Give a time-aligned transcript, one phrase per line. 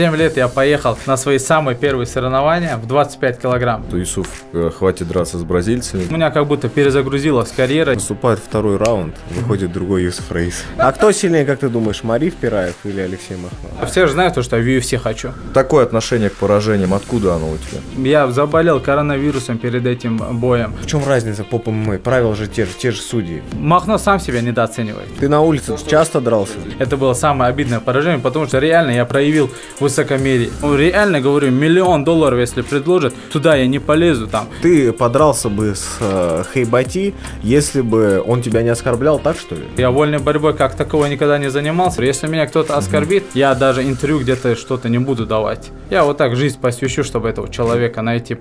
[0.00, 3.84] 7 лет я поехал на свои самые первые соревнования в 25 килограмм.
[3.90, 6.06] То Юсуф, э, хватит драться с бразильцами.
[6.08, 7.92] У меня как будто перезагрузилась карьера.
[7.92, 10.64] Наступает второй раунд, выходит другой Юсуф Раис.
[10.78, 13.90] А кто сильнее, как ты думаешь, Мариф Пираев или Алексей Махмов?
[13.90, 15.32] Все же знают, то, что я в UFC хочу.
[15.52, 18.10] Такое отношение к поражениям, откуда оно у тебя?
[18.10, 20.72] Я заболел коронавирусом перед этим боем.
[20.80, 21.98] В чем разница по ПММ?
[21.98, 23.42] Правила же те же, те же судьи.
[23.52, 25.08] Махно сам себя недооценивает.
[25.18, 26.54] Ты на улице часто дрался?
[26.78, 29.50] Это было самое обидное поражение, потому что реально я проявил
[29.90, 30.50] высокомерие.
[30.62, 34.48] Ну, реально говорю, миллион долларов, если предложат, туда я не полезу там.
[34.62, 39.64] Ты подрался бы с э, Хейбати, если бы он тебя не оскорблял, так что ли?
[39.76, 42.02] Я вольной борьбой как такого никогда не занимался.
[42.02, 45.70] Если меня кто-то оскорбит, я даже интервью где-то что-то не буду давать.
[45.90, 48.38] Я вот так жизнь посвящу, чтобы этого человека найти.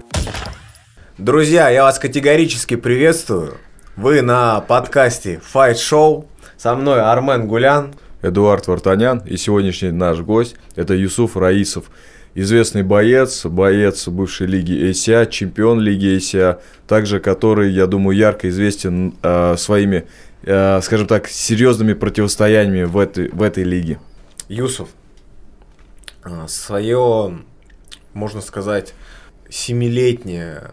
[1.17, 3.57] Друзья, я вас категорически приветствую.
[3.95, 6.25] Вы на подкасте Fight Show.
[6.57, 7.93] Со мной Армен Гулян.
[8.21, 11.89] Эдуард Вартанян и сегодняшний наш гость– это Юсуф Раисов.
[12.35, 19.15] Известный боец, боец бывшей лиги ACA, чемпион лиги ACA, также который, я думаю, ярко известен
[19.23, 20.05] э, своими,
[20.43, 23.99] э, скажем так, серьезными противостояниями в этой, в этой лиге.
[24.47, 24.89] Юсуф,
[26.23, 27.39] а, свое,
[28.13, 28.93] можно сказать,
[29.49, 30.71] семилетнее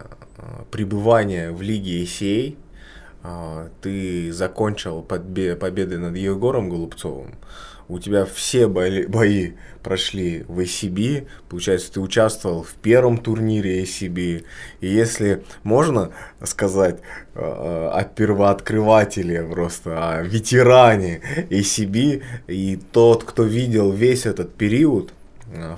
[0.69, 2.55] пребывание в лиге ACA
[3.81, 7.35] ты закончил победой над Егором Голубцовым,
[7.89, 14.43] у тебя все бои, бои прошли в ACB, получается, ты участвовал в первом турнире ACB,
[14.81, 16.11] и если можно
[16.43, 16.99] сказать
[17.33, 25.13] э, о первооткрывателе просто, о ветеране ACB, и тот, кто видел весь этот период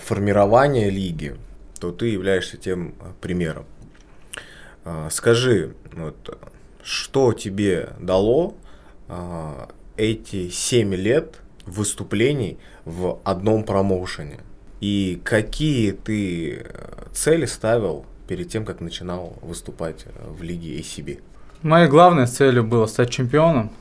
[0.04, 1.36] формирования лиги,
[1.80, 3.66] то ты являешься тем примером.
[5.12, 6.40] Скажи, вот,
[6.84, 8.56] что тебе дало
[9.08, 9.66] э,
[9.98, 14.40] эти 7 лет выступлений в одном промоушене?
[14.82, 16.66] И какие ты
[17.14, 21.22] цели ставил перед тем, как начинал выступать в лиге ACB?
[21.62, 23.72] Моей главной целью было стать чемпионом.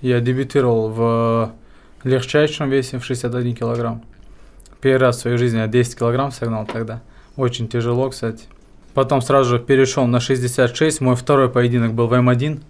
[0.00, 1.52] Я дебютировал в
[2.02, 4.02] легчайшем весе в 61 килограмм.
[4.80, 7.02] Первый раз в своей жизни я 10 килограмм согнал тогда.
[7.36, 8.44] Очень тяжело, кстати.
[8.94, 11.00] Потом сразу же перешел на 66.
[11.00, 12.60] Мой второй поединок был в М1.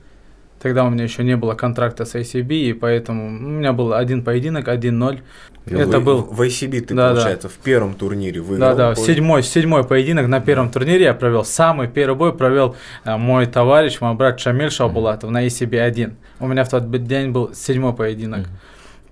[0.60, 4.24] Тогда у меня еще не было контракта с ACB, и поэтому у меня был один
[4.24, 5.20] поединок, 1-0.
[5.66, 6.22] Это был...
[6.22, 7.54] В ACB ты, да, получается, да.
[7.54, 8.74] в первом турнире выиграл.
[8.74, 11.44] Да, да, седьмой, седьмой поединок на первом турнире я провел.
[11.44, 16.16] Самый первый бой провел а, мой товарищ, мой брат Шамиль Шабулатов на ACB 1.
[16.40, 18.46] У меня в тот день был седьмой поединок.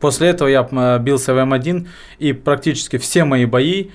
[0.00, 0.62] После этого я
[0.98, 1.86] бился в М1,
[2.18, 3.90] и практически все мои бои,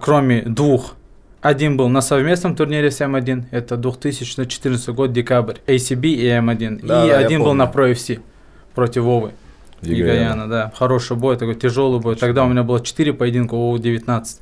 [0.00, 0.96] кроме двух
[1.44, 6.80] один был на совместном турнире с М1, это 2014 год, декабрь, ACB и М1.
[6.82, 8.20] Да, и да, один был на Pro FC
[8.74, 9.32] против Вовы.
[9.82, 10.72] Игаяна, да.
[10.74, 12.16] Хороший бой, такой тяжелый бой.
[12.16, 14.40] Тогда у меня было 4 поединка, Вова 19.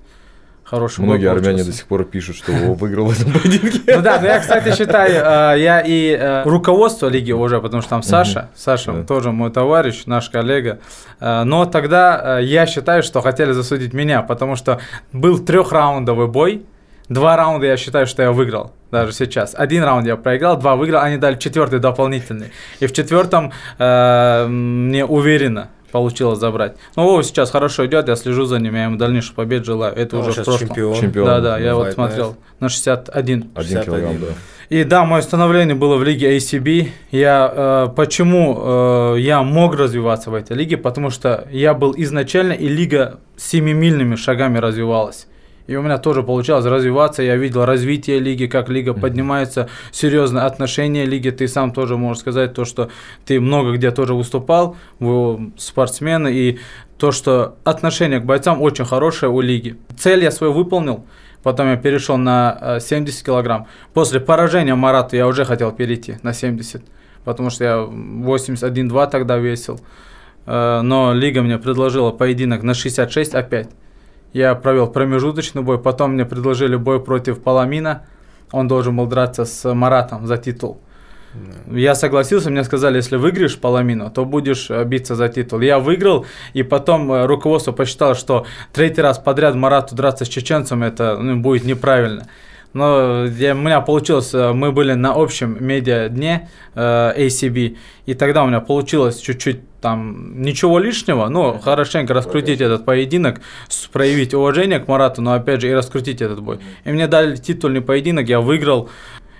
[0.62, 3.96] Хороший Многие бой армяне до сих пор пишут, что Вова выиграл в этом поединке.
[3.96, 7.90] Ну да, но я, кстати, считаю, э, я и э, руководство лиги уже, потому что
[7.90, 10.78] там Саша, Саша тоже мой товарищ, наш коллега.
[11.18, 14.78] Э, но тогда я считаю, что хотели засудить меня, потому что
[15.12, 16.64] был трехраундовый бой,
[17.08, 19.54] Два раунда я считаю, что я выиграл, даже сейчас.
[19.56, 22.52] Один раунд я проиграл, два выиграл, они дали четвертый дополнительный.
[22.80, 26.74] И в четвертом э, мне уверенно получилось забрать.
[26.96, 29.94] Ну, Вова сейчас хорошо идет, я слежу за ним, я ему дальнейших побед желаю.
[29.94, 30.68] Это Он уже в прошлом.
[30.68, 31.00] Чемпион.
[31.00, 31.26] чемпион.
[31.26, 33.50] Да, да, я вот смотрел на 61.
[33.54, 34.26] Один килограмм, да.
[34.70, 36.88] И да, мое становление было в лиге ACB.
[37.10, 40.78] Я, э, почему э, я мог развиваться в этой лиге?
[40.78, 45.26] Потому что я был изначально, и лига семимильными шагами развивалась.
[45.72, 51.06] И у меня тоже получалось развиваться, я видел развитие лиги, как лига поднимается, серьезное отношение
[51.06, 51.30] лиги.
[51.30, 52.90] Ты сам тоже можешь сказать то, что
[53.24, 56.58] ты много где тоже выступал, вы спортсмены, и
[56.98, 59.78] то, что отношение к бойцам очень хорошее у лиги.
[59.96, 61.06] Цель я свою выполнил,
[61.42, 63.66] потом я перешел на 70 э, килограмм.
[63.94, 66.82] После поражения Марата я уже хотел перейти на 70,
[67.24, 69.80] потому что я 81-2 тогда весил.
[70.44, 73.70] Э, но лига мне предложила поединок на 66 опять.
[74.32, 78.06] Я провел промежуточный бой, потом мне предложили бой против Паламина.
[78.50, 80.80] Он должен был драться с Маратом за титул.
[81.34, 81.78] Yeah.
[81.78, 85.60] Я согласился, мне сказали, если выиграешь Паламину, то будешь э, биться за титул.
[85.60, 90.82] Я выиграл, и потом э, руководство посчитало, что третий раз подряд Марату драться с чеченцем,
[90.82, 92.26] это ну, будет неправильно.
[92.74, 97.76] Но я, у меня получилось, э, мы были на общем медиа дне э, ACB,
[98.06, 103.42] и тогда у меня получилось чуть-чуть там ничего лишнего, но хорошенько раскрутить этот поединок,
[103.92, 106.60] проявить уважение к Марату, но опять же и раскрутить этот бой.
[106.84, 108.88] И мне дали титульный поединок, я выиграл.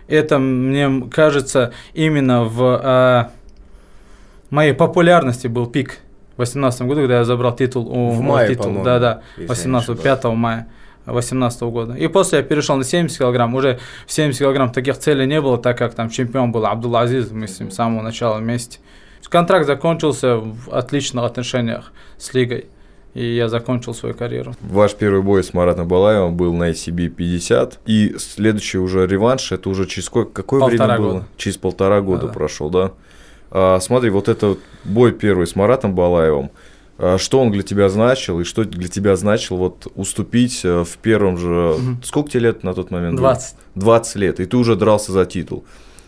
[0.09, 3.25] Это, мне кажется, именно в э,
[4.50, 6.00] моей популярности был пик
[6.37, 9.47] В 18 году, когда я забрал титул у В мае, титул, да, да, если я
[9.47, 10.21] не 18 ошибаюсь.
[10.21, 10.69] 5 мая
[11.06, 11.94] 18 года.
[11.94, 13.55] И после я перешел на 70 килограмм.
[13.55, 17.31] Уже в 70 килограмм таких целей не было, так как там чемпион был Абдулла Азиз,
[17.31, 18.81] мы с ним с самого начала вместе.
[19.28, 22.66] Контракт закончился в отличных отношениях с лигой.
[23.14, 24.54] И я закончил свою карьеру.
[24.62, 27.80] Ваш первый бой с Маратом Балаевым был на ICB 50.
[27.84, 31.12] И следующий уже реванш, это уже через сколько, какое Полтора время было?
[31.12, 31.26] года.
[31.36, 32.32] Через полтора года Да-да.
[32.32, 32.92] прошел, да?
[33.50, 36.50] А, смотри, вот этот бой первый с Маратом Балаевым,
[36.96, 40.96] а, что он для тебя значил и что для тебя значил вот уступить э, в
[40.96, 41.74] первом же...
[41.78, 42.02] Мгм.
[42.02, 43.16] Сколько тебе лет на тот момент?
[43.19, 43.28] было?
[43.34, 43.56] 20.
[43.74, 45.66] 20 лет, и ты уже дрался за титул.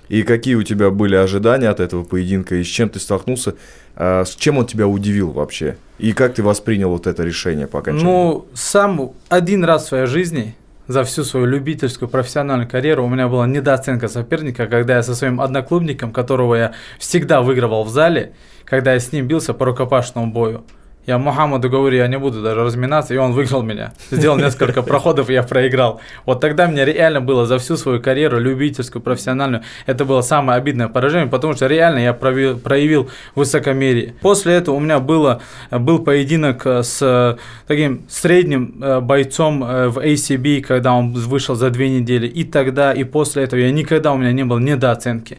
[0.09, 3.55] И какие у тебя были ожидания от этого поединка, и с чем ты столкнулся,
[3.97, 5.77] а, с чем он тебя удивил вообще?
[5.99, 8.05] И как ты воспринял вот это решение по окончании?
[8.05, 10.55] Ну, сам один раз в своей жизни
[10.87, 15.41] за всю свою любительскую профессиональную карьеру у меня была недооценка соперника, когда я со своим
[15.41, 18.33] одноклубником, которого я всегда выигрывал в зале,
[18.65, 20.65] когда я с ним бился по рукопашному бою.
[21.06, 23.93] Я Мухаммаду говорю, я не буду даже разминаться, и он выиграл меня.
[24.11, 26.01] Сделал несколько проходов, и я проиграл.
[26.25, 30.89] Вот тогда мне реально было за всю свою карьеру, любительскую, профессиональную, это было самое обидное
[30.89, 34.15] поражение, потому что реально я проявил, проявил высокомерие.
[34.23, 37.37] После этого у меня было, был поединок э, с э,
[37.67, 42.27] таким средним э, бойцом в ACB, когда он вышел за две недели.
[42.27, 45.39] И тогда, и после этого я никогда у меня не было недооценки.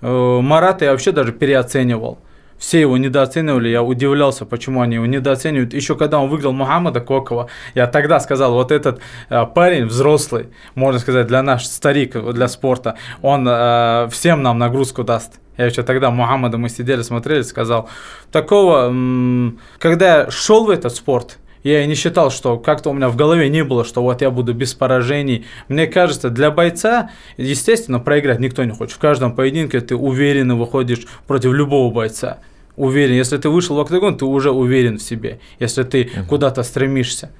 [0.00, 2.18] Марата я вообще даже переоценивал.
[2.58, 5.74] Все его недооценивали, я удивлялся, почему они его недооценивают.
[5.74, 10.98] Еще когда он выиграл Мухаммада Кокова, я тогда сказал, вот этот э, парень взрослый, можно
[10.98, 15.40] сказать, для наш старик, для спорта, он э, всем нам нагрузку даст.
[15.58, 17.88] Я еще тогда Мухаммада мы сидели, смотрели, сказал,
[18.32, 21.38] такого, м, когда я шел в этот спорт,
[21.70, 24.30] я и не считал, что как-то у меня в голове не было, что вот я
[24.30, 25.46] буду без поражений.
[25.68, 28.94] Мне кажется, для бойца, естественно, проиграть никто не хочет.
[28.94, 32.38] В каждом поединке ты уверенно выходишь против любого бойца.
[32.76, 33.14] Уверен.
[33.14, 35.40] Если ты вышел в октагон, ты уже уверен в себе.
[35.58, 37.30] Если ты куда-то стремишься.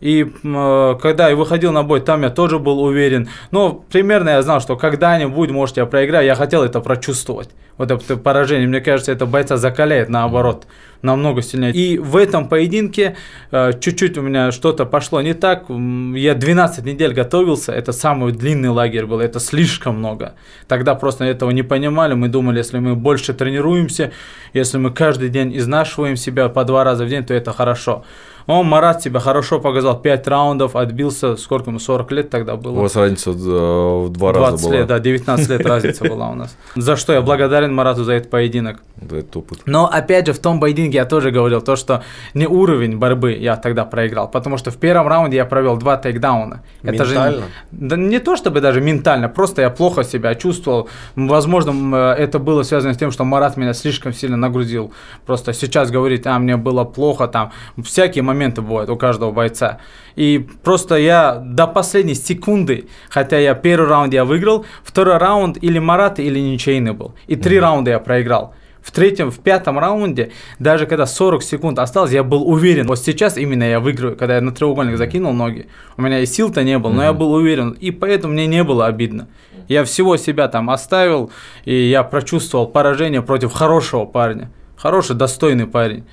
[0.00, 3.28] И э, когда я выходил на бой, там я тоже был уверен.
[3.52, 6.26] Но примерно я знал, что когда-нибудь, может, я проиграю.
[6.26, 7.50] Я хотел это прочувствовать.
[7.78, 8.68] Вот это поражение.
[8.68, 10.66] Мне кажется, это бойца закаляет наоборот.
[11.02, 11.72] Намного сильнее.
[11.72, 13.16] И в этом поединке
[13.50, 15.64] э, чуть-чуть у меня что-то пошло не так.
[15.68, 17.72] Я 12 недель готовился.
[17.72, 19.18] Это самый длинный лагерь был.
[19.18, 20.34] Это слишком много.
[20.68, 22.14] Тогда просто этого не понимали.
[22.14, 24.12] Мы думали, если мы больше тренируемся,
[24.54, 28.04] если мы каждый день изнашиваем себя по два раза в день, то это хорошо.
[28.46, 30.00] Он, Марат, себя хорошо показал.
[30.00, 31.36] 5 раундов, отбился.
[31.36, 31.78] Сколько ему?
[31.78, 32.78] 40 лет тогда было?
[32.78, 34.76] У вас разница э, в два 20 раза была.
[34.78, 36.56] лет, да, 19 лет разница была у нас.
[36.76, 38.82] За что я благодарен Марату за этот поединок.
[38.96, 39.60] Вот этот опыт.
[39.66, 42.02] Но опять же, в том поединке я тоже говорил, то, что
[42.34, 46.62] не уровень борьбы я тогда проиграл, потому что в первом раунде я провел два тейкдауна.
[46.82, 47.44] Это же Ментально?
[47.72, 50.88] да не то чтобы даже ментально, просто я плохо себя чувствовал.
[51.16, 54.92] Возможно, это было связано с тем, что Марат меня слишком сильно нагрузил.
[55.26, 57.52] Просто сейчас говорит, а мне было плохо, там
[57.82, 59.78] всякие моменты бывают у каждого бойца.
[60.16, 65.78] И просто я до последней секунды, хотя я первый раунд я выиграл, второй раунд или
[65.78, 67.14] Марат, или ничейный был.
[67.26, 68.54] И три раунда я проиграл.
[68.82, 73.36] В третьем, в пятом раунде, даже когда 40 секунд осталось, я был уверен, вот сейчас
[73.38, 75.68] именно я выиграю, когда я на треугольник закинул ноги.
[75.96, 78.86] У меня и сил-то не было, но я был уверен, и поэтому мне не было
[78.86, 79.28] обидно.
[79.68, 81.30] Я всего себя там оставил,
[81.64, 84.50] и я прочувствовал поражение против хорошего парня.
[84.76, 86.04] Хороший, достойный парень.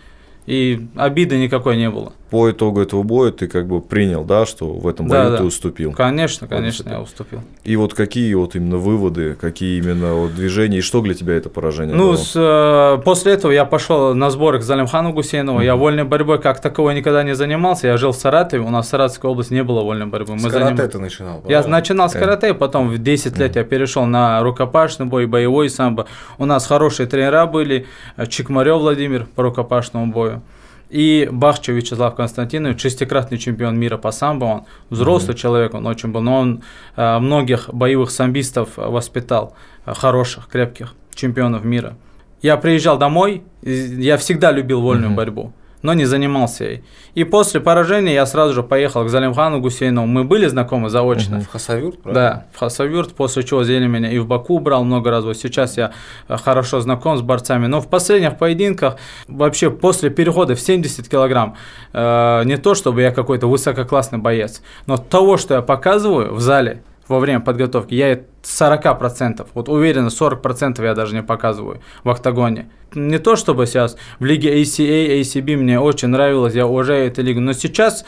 [0.46, 2.14] И обиды никакой не было.
[2.30, 5.38] По итогу этого боя ты как бы принял, да, что в этом бою Да, ты
[5.38, 5.44] да.
[5.46, 5.94] уступил.
[5.94, 7.42] Конечно, конечно, я уступил.
[7.64, 11.50] И вот какие вот именно выводы, какие именно вот движения, и что для тебя это
[11.50, 15.62] поражение Ну, с, э, после этого я пошел на сборы к Залимхану Гусейнову.
[15.62, 17.88] Я вольной борьбой как таковой никогда не занимался.
[17.88, 20.38] Я жил в Саратове, у нас в Саратовской области не было вольной борьбы.
[20.38, 21.70] С Мы карате заним- ты начинал, Я правильно?
[21.78, 26.06] начинал с карате, потом в 10 лет я перешел на рукопашный бой, боевой самбо.
[26.38, 27.88] У нас хорошие тренера были,
[28.28, 30.42] Чикмарев Владимир по рукопашному бою.
[30.90, 36.22] И Бахчев Вячеслав Константинович, шестикратный чемпион мира по самбо, он взрослый человек, он очень был,
[36.22, 36.64] но он
[36.96, 39.54] э, многих боевых самбистов воспитал,
[39.86, 41.96] э, хороших, крепких чемпионов мира.
[42.42, 45.18] Я приезжал домой, я всегда любил вольную Мгм.
[45.18, 46.84] борьбу, но не занимался ей.
[47.16, 50.08] И после поражения я сразу же поехал к Залимхану Гусейнову.
[50.08, 51.40] Мы были знакомы заочно.
[51.40, 52.22] В Хасавюрт, правильно?
[52.22, 55.24] Да, в Хасавюрт, после чего взяли меня и в Баку брал много раз.
[55.24, 55.92] Вот сейчас я
[56.28, 57.68] э, хорошо знаком с борцами.
[57.68, 61.56] Но в последних поединках, вообще после перехода в 70 килограмм,
[61.94, 66.84] э, не то чтобы я какой-то высококлассный боец, но того, что я показываю в зале,
[67.10, 67.94] во время подготовки.
[67.94, 72.70] Я 40%, вот уверенно 40% я даже не показываю в октагоне.
[72.96, 77.40] Не то чтобы сейчас в лиге ACA, ACB мне очень нравилось, я уважаю эту лигу,
[77.40, 78.06] но сейчас,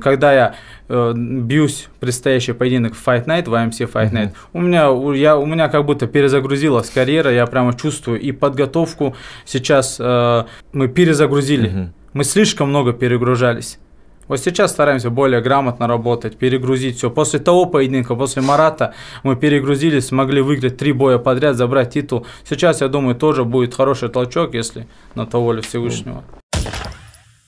[0.00, 0.54] когда я
[0.88, 4.50] э, бьюсь предстоящий поединок в Fight Night, в AMC Fight Night, mm-hmm.
[4.54, 9.14] у меня у, я, у меня как будто перезагрузилась карьера, я прямо чувствую и подготовку
[9.44, 11.88] сейчас э, мы перезагрузили, mm-hmm.
[12.14, 13.78] мы слишком много перегружались.
[14.28, 17.10] Вот сейчас стараемся более грамотно работать, перегрузить все.
[17.10, 22.26] После того поединка, после Марата, мы перегрузились, смогли выиграть три боя подряд, забрать титул.
[22.48, 26.22] Сейчас, я думаю, тоже будет хороший толчок, если на то воля Всевышнего.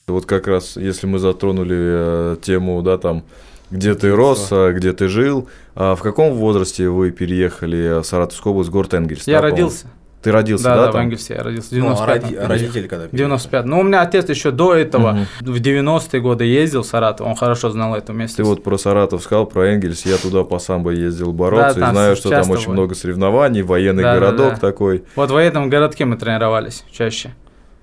[0.07, 3.25] Вот как раз, если мы затронули э, тему, да, там,
[3.71, 8.53] где ты рос, а где ты жил, а в каком возрасте вы переехали в Саратовскую
[8.53, 9.29] область, город Энгельс?
[9.29, 9.87] Я да, родился.
[10.23, 10.77] Ты родился, да?
[10.77, 11.69] Да, да, в Энгельсе я родился.
[11.69, 15.27] В 95 ну, а роди- родители когда 95 Ну, у меня отец еще до этого,
[15.41, 15.53] угу.
[15.53, 18.39] в 90-е годы ездил в Саратов, он хорошо знал это место.
[18.39, 21.91] Ты вот про Саратов сказал, про Энгельс, я туда по самбо ездил бороться, да, и
[21.93, 24.61] знаю, что там очень много соревнований, военный да, городок да, да.
[24.61, 25.05] такой.
[25.17, 27.35] Вот в военном городке мы тренировались чаще.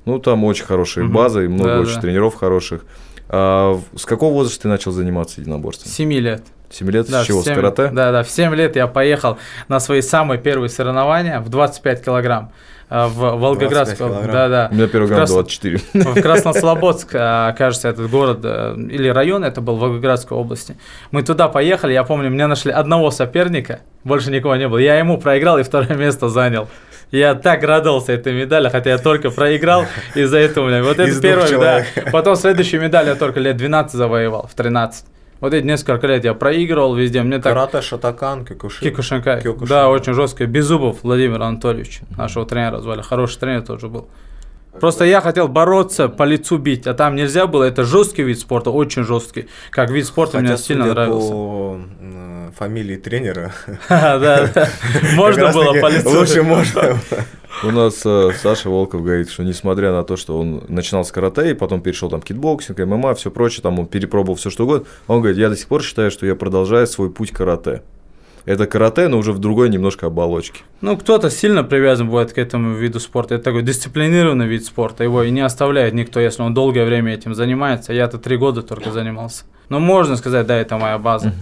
[0.06, 1.14] Ну, там очень хорошие угу.
[1.14, 2.02] базы, и много да, очень да.
[2.02, 2.86] тренеров хороших.
[3.30, 5.92] А с какого возраста ты начал заниматься единоборством?
[5.92, 6.44] Семи лет.
[6.70, 7.44] 7 лет да, с чего?
[7.44, 7.90] 7, с карате?
[7.94, 12.52] Да, да, в 7 лет я поехал на свои самые первые соревнования в 25 килограмм.
[12.90, 14.12] Э, в Волгоградском.
[14.28, 14.68] Да, да.
[14.72, 15.80] У меня первый грамм 24.
[15.94, 20.78] В Краснослободск, э, кажется, этот город э, или район, это был в Волгоградской области.
[21.12, 24.78] Мы туда поехали, я помню, мне нашли одного соперника, больше никого не было.
[24.78, 26.70] Я ему проиграл и второе место занял.
[27.12, 30.82] Я так радовался этой медали, хотя я только проиграл из-за этого.
[30.82, 31.86] Вот это первое, да.
[32.12, 35.06] Потом следующую медаль я только лет 12 завоевал, в 13.
[35.40, 37.22] Вот эти несколько лет я проигрывал везде.
[37.22, 37.54] Мне так...
[37.54, 38.90] Карате, шотокан, киокушин.
[38.90, 39.44] Киокушинкай.
[39.68, 40.46] Да, очень жестко.
[40.46, 43.02] Беззубов Владимир Анатольевич, нашего тренера звали.
[43.02, 44.08] Хороший тренер тоже был.
[44.80, 47.64] Просто я хотел бороться, по лицу бить, а там нельзя было.
[47.64, 49.48] Это жесткий вид спорта, очень жесткий.
[49.72, 51.32] Как вид спорта Хотя, мне сильно нравился.
[51.32, 51.80] По
[52.58, 53.54] фамилии тренера.
[53.90, 54.50] Да.
[55.16, 56.10] Можно было по лицу.
[56.10, 57.00] Лучше можно.
[57.64, 61.52] У нас э, Саша Волков говорит, что несмотря на то, что он начинал с карате,
[61.52, 65.22] и потом перешел там кикбоксинг, ММА, все прочее, там он перепробовал все что угодно, он
[65.22, 67.82] говорит, я до сих пор считаю, что я продолжаю свой путь карате.
[68.46, 70.62] Это карате, но уже в другой немножко оболочке.
[70.82, 73.36] Ну, кто-то сильно привязан бывает к этому виду спорта.
[73.36, 75.04] Это такой дисциплинированный вид спорта.
[75.04, 77.92] Его и не оставляет никто, если он долгое время этим занимается.
[77.92, 79.44] Я-то три года только занимался.
[79.68, 81.34] Но можно сказать, да, это моя база.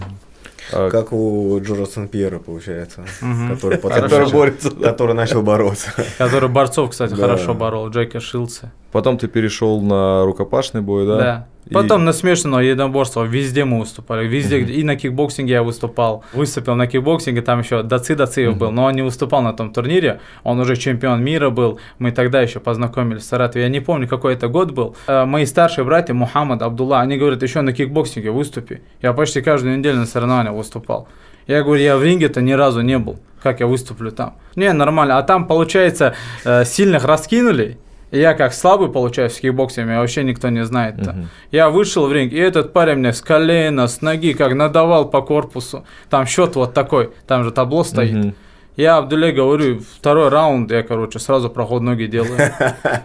[0.72, 0.90] А...
[0.90, 3.54] Как у Жоржа Сен-Пьера, получается, угу.
[3.54, 5.90] который, который, борется, который начал бороться.
[6.18, 8.72] Который борцов, кстати, хорошо борол, Джейка Шилдса.
[8.92, 11.16] Потом ты перешел на рукопашный бой, да?
[11.16, 11.46] Да.
[11.72, 12.04] Потом и...
[12.04, 14.72] на смешанное единоборство, везде мы выступали, везде, mm-hmm.
[14.72, 16.24] и на кикбоксинге я выступал.
[16.32, 18.58] Выступил на кикбоксинге, там еще Даци Дациев mm-hmm.
[18.58, 22.40] был, но он не выступал на том турнире, он уже чемпион мира был, мы тогда
[22.40, 24.96] еще познакомились в Саратове, я не помню, какой это год был.
[25.06, 28.82] Э, мои старшие братья, Мухаммад, Абдулла, они говорят, еще на кикбоксинге выступи.
[29.02, 31.08] Я почти каждую неделю на соревнованиях выступал.
[31.46, 34.36] Я говорю, я в ринге-то ни разу не был, как я выступлю там.
[34.56, 37.78] Не, нормально, а там, получается, э, сильных раскинули,
[38.10, 40.96] я как слабый, получаюсь, в кикбоксе, меня вообще никто не знает.
[40.96, 41.26] Uh-huh.
[41.50, 45.22] Я вышел в ринг, и этот парень мне с колена, с ноги, как надавал по
[45.22, 45.84] корпусу.
[46.08, 48.14] Там счет вот такой, там же табло стоит.
[48.14, 48.34] Uh-huh.
[48.76, 52.36] Я Абдулле говорю, второй раунд, я, короче, сразу проход ноги делаю.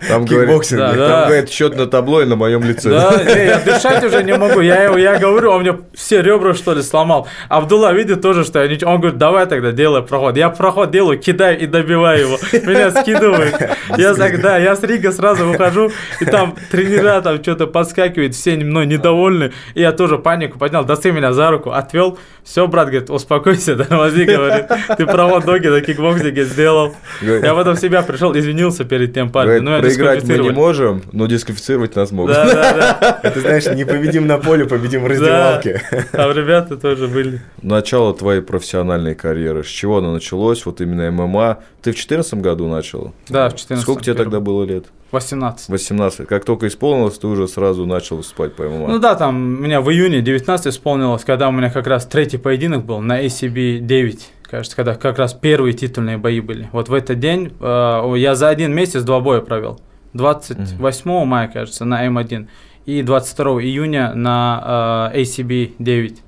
[0.09, 1.07] Там говорит, да, да.
[1.07, 2.89] там говорит счет на табло и на моем лице.
[2.89, 4.59] Да, не, я дышать уже не могу.
[4.59, 7.27] Я, я говорю, он мне все ребра, что ли, сломал.
[7.47, 8.91] Абдулла видит тоже, что я ничего.
[8.91, 10.35] Он говорит, давай тогда делай проход.
[10.35, 12.37] Я проход делаю, кидаю и добиваю его.
[12.51, 13.55] Меня скидывают.
[13.97, 18.57] Я так, да, я с ринга сразу выхожу, и там тренера там что-то подскакивают, все
[18.57, 19.53] мной недовольны.
[19.73, 22.17] И я тоже панику поднял, Даци меня за руку, отвел.
[22.43, 24.65] Все, брат, говорит, успокойся, тормози, говорит,
[24.97, 26.95] ты проход ноги ноги на кикбоксинге сделал.
[27.21, 29.65] Я потом себя пришел, извинился перед тем парнем.
[29.65, 32.33] Ну, проиграть мы не можем, но дисквалифицировать нас могут.
[32.33, 33.19] Да, да, да.
[33.23, 35.81] Это знаешь, не победим на поле, победим в раздевалке.
[36.13, 37.41] А ребята тоже были.
[37.61, 39.63] Начало твоей профессиональной карьеры.
[39.63, 40.65] С чего оно началось?
[40.65, 41.59] Вот именно ММА.
[41.81, 43.13] Ты в 2014 году начал?
[43.29, 43.83] Да, в 2014.
[43.83, 44.85] Сколько тебе тогда было лет?
[45.11, 45.69] 18.
[45.69, 46.27] 18.
[46.27, 48.87] Как только исполнилось, ты уже сразу начал выступать по ММА.
[48.87, 52.37] Ну да, там у меня в июне 19 исполнилось, когда у меня как раз третий
[52.37, 56.70] поединок был на ACB 9 кажется, когда как раз первые титульные бои были.
[56.74, 59.79] Вот в этот день э, я за один месяц два боя провел.
[60.13, 61.25] 28 mm-hmm.
[61.25, 62.48] мая, кажется, на М1
[62.86, 66.22] и 22 июня на э, ACB 9,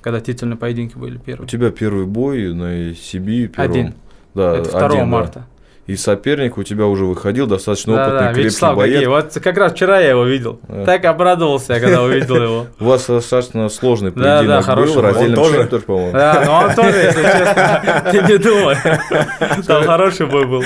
[0.00, 1.44] когда титульные поединки были первые.
[1.44, 3.70] У тебя первый бой на ACB первом?
[3.70, 3.94] Один.
[4.34, 5.46] Да, Это 2 один, марта.
[5.86, 5.92] Да.
[5.92, 8.92] и соперник у тебя уже выходил достаточно Да, опытный, да, крепкий Вячеслав боец.
[8.94, 9.08] Гагеев.
[9.10, 10.60] Вот как раз вчера я его видел.
[10.68, 10.84] Да.
[10.84, 12.66] Так обрадовался, я, когда увидел его.
[12.80, 15.82] У вас достаточно сложный Да, поединок да, хороший был, раздельным Он тоже?
[15.82, 16.12] по-моему.
[16.12, 18.76] Да, но он тоже, если честно, ты не думай.
[19.66, 20.62] Там хороший бой был.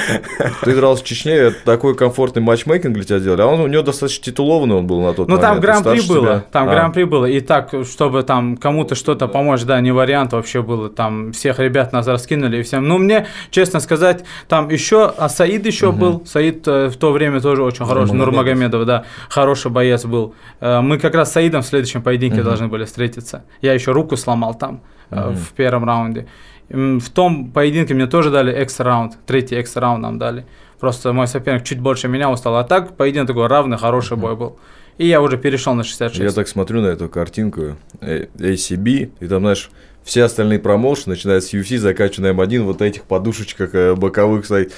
[0.62, 4.25] Ты дрался в Чечне, такой комфортный матчмейкинг для тебя делали, а он у него достаточно
[4.25, 5.42] титулованный он был на тот Ну, момент.
[5.42, 9.62] там и гран-при было, там А, гран-при было, и так, чтобы там кому-то что-то помочь,
[9.62, 12.87] да, не вариант вообще было, там всех ребят нас раскинули и всем.
[12.87, 17.40] Ну, мне, честно сказать, там еще, а Саид еще был, Саид э, в то время
[17.40, 20.34] тоже очень хороший, Нурмагомедов, да, хороший боец был.
[20.60, 23.44] Э, Мы как раз с Саидом в следующем поединке должны были встретиться.
[23.62, 26.26] Я еще руку сломал там э, в первом раунде.
[26.68, 30.46] В том поединке мне тоже дали экстра раунд, третий экстра раунд нам дали.
[30.80, 32.56] Просто мой соперник чуть больше меня устал.
[32.56, 34.58] А так поединок такой равный, хороший бой был.
[34.98, 36.25] И я уже перешел на 66.
[36.25, 39.70] Я так смотрю на эту картинку ACB, и там, знаешь,
[40.06, 44.72] все остальные промоушены, начиная с UFC, заканчивая на М1, вот этих подушечках э, боковых стоит.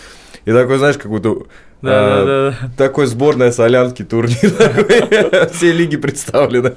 [0.46, 1.46] И такой, знаешь, какой-то
[1.82, 2.70] Да, э, да, да.
[2.78, 5.50] такой сборная солянки турнир.
[5.52, 6.72] Все лиги представлены.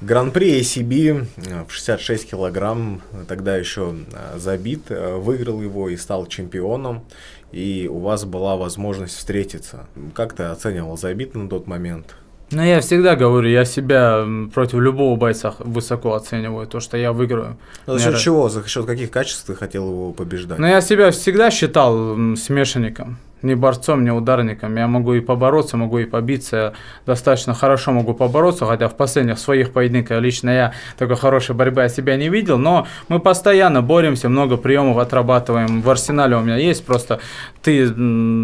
[0.00, 3.94] Гран-при ACB э, в 66 килограмм, э, тогда еще
[4.34, 7.04] забит, выиграл его и стал чемпионом.
[7.52, 9.86] И у вас была возможность встретиться.
[10.12, 12.16] Как ты оценивал забит на тот момент?
[12.52, 17.56] Ну, я всегда говорю, я себя против любого бойца высоко оцениваю, то, что я выиграю.
[17.86, 18.48] За Мне счет нрав- чего?
[18.48, 20.58] За счет каких качеств ты хотел его побеждать?
[20.58, 23.18] Но я себя всегда считал смешанником.
[23.42, 24.76] Не борцом, не ударником.
[24.76, 26.56] Я могу и побороться, могу и побиться.
[26.56, 26.72] Я
[27.06, 31.92] достаточно хорошо могу побороться, хотя в последних своих поединках лично я такой хорошей борьбы от
[31.92, 32.58] себя не видел.
[32.58, 35.82] Но мы постоянно боремся, много приемов отрабатываем.
[35.82, 37.18] В арсенале у меня есть, просто
[37.62, 37.88] ты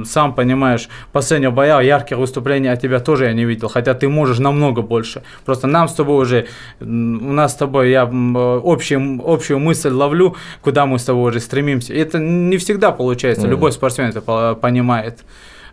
[0.05, 3.69] сам понимаешь, последнего боя, ярких выступлений от тебя тоже я не видел.
[3.69, 5.23] Хотя ты можешь намного больше.
[5.45, 6.47] Просто нам с тобой уже,
[6.81, 11.93] у нас с тобой, я общую, общую мысль ловлю, куда мы с тобой уже стремимся.
[11.95, 13.47] И это не всегда получается.
[13.51, 14.55] Любой спортсмен это по-
[14.89, 15.25] понимает.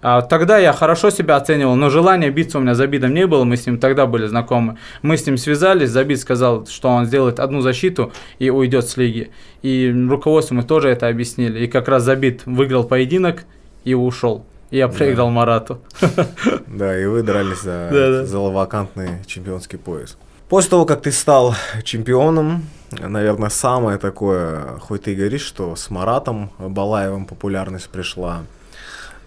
[0.02, 3.44] А, Тогда я хорошо себя оценивал, но желания биться у меня за Забидом не было,
[3.44, 4.78] мы с ним тогда были знакомы.
[5.02, 9.32] Мы с ним связались, Забид сказал, что он сделает одну защиту и уйдет с лиги.
[9.64, 11.66] И руководству мы тоже это объяснили.
[11.66, 13.46] И как раз Забид выиграл поединок
[13.86, 14.46] и ушел.
[14.72, 15.80] И я проиграл Марату.
[16.68, 18.26] Да, и вы дрались за, Да, да.
[18.26, 20.18] за вакантный чемпионский пояс.
[20.50, 25.90] После того, как ты стал чемпионом, наверное, самое такое, хоть ты и говоришь, что с
[25.90, 28.44] Маратом Балаевым популярность пришла,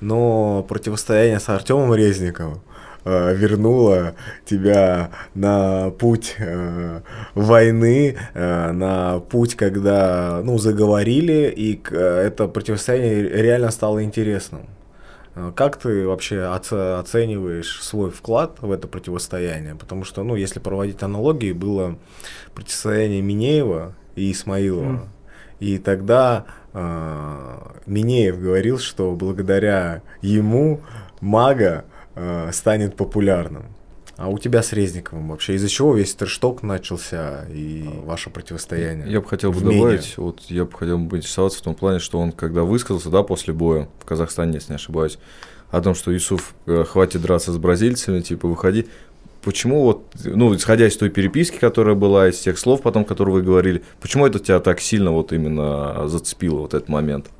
[0.00, 2.60] но противостояние с Артемом Резниковым
[3.04, 4.14] э, вернуло
[4.44, 7.00] тебя на путь э,
[7.34, 14.66] войны, э, на путь, когда ну, заговорили, и э, это противостояние реально стало интересным.
[15.34, 19.74] Э, Как ты вообще оце- оцениваешь свой вклад в это противостояние?
[19.74, 21.96] Потому что, ну, если проводить аналогии, было
[22.54, 24.82] противостояние Минеева и Исмаилова.
[24.84, 25.08] Мгм.
[25.60, 30.80] И тогда Минеев говорил, что благодаря ему
[31.20, 33.66] мага э, станет популярным.
[34.16, 39.08] А у тебя с Резниковым вообще из-за чего весь трешток начался и ваше противостояние?
[39.08, 42.18] Я бы хотел бы добавить, вот я бы хотел бы интересоваться в том плане, что
[42.18, 45.20] он когда высказался, да, после боя в Казахстане, если не ошибаюсь,
[45.70, 48.88] о том, что Юсуф, э, хватит драться с бразильцами, типа, выходи.
[49.48, 53.42] Почему вот, ну, исходя из той переписки, которая была, из тех слов потом, которые вы
[53.42, 57.30] говорили, почему это тебя так сильно вот именно зацепило, вот этот момент?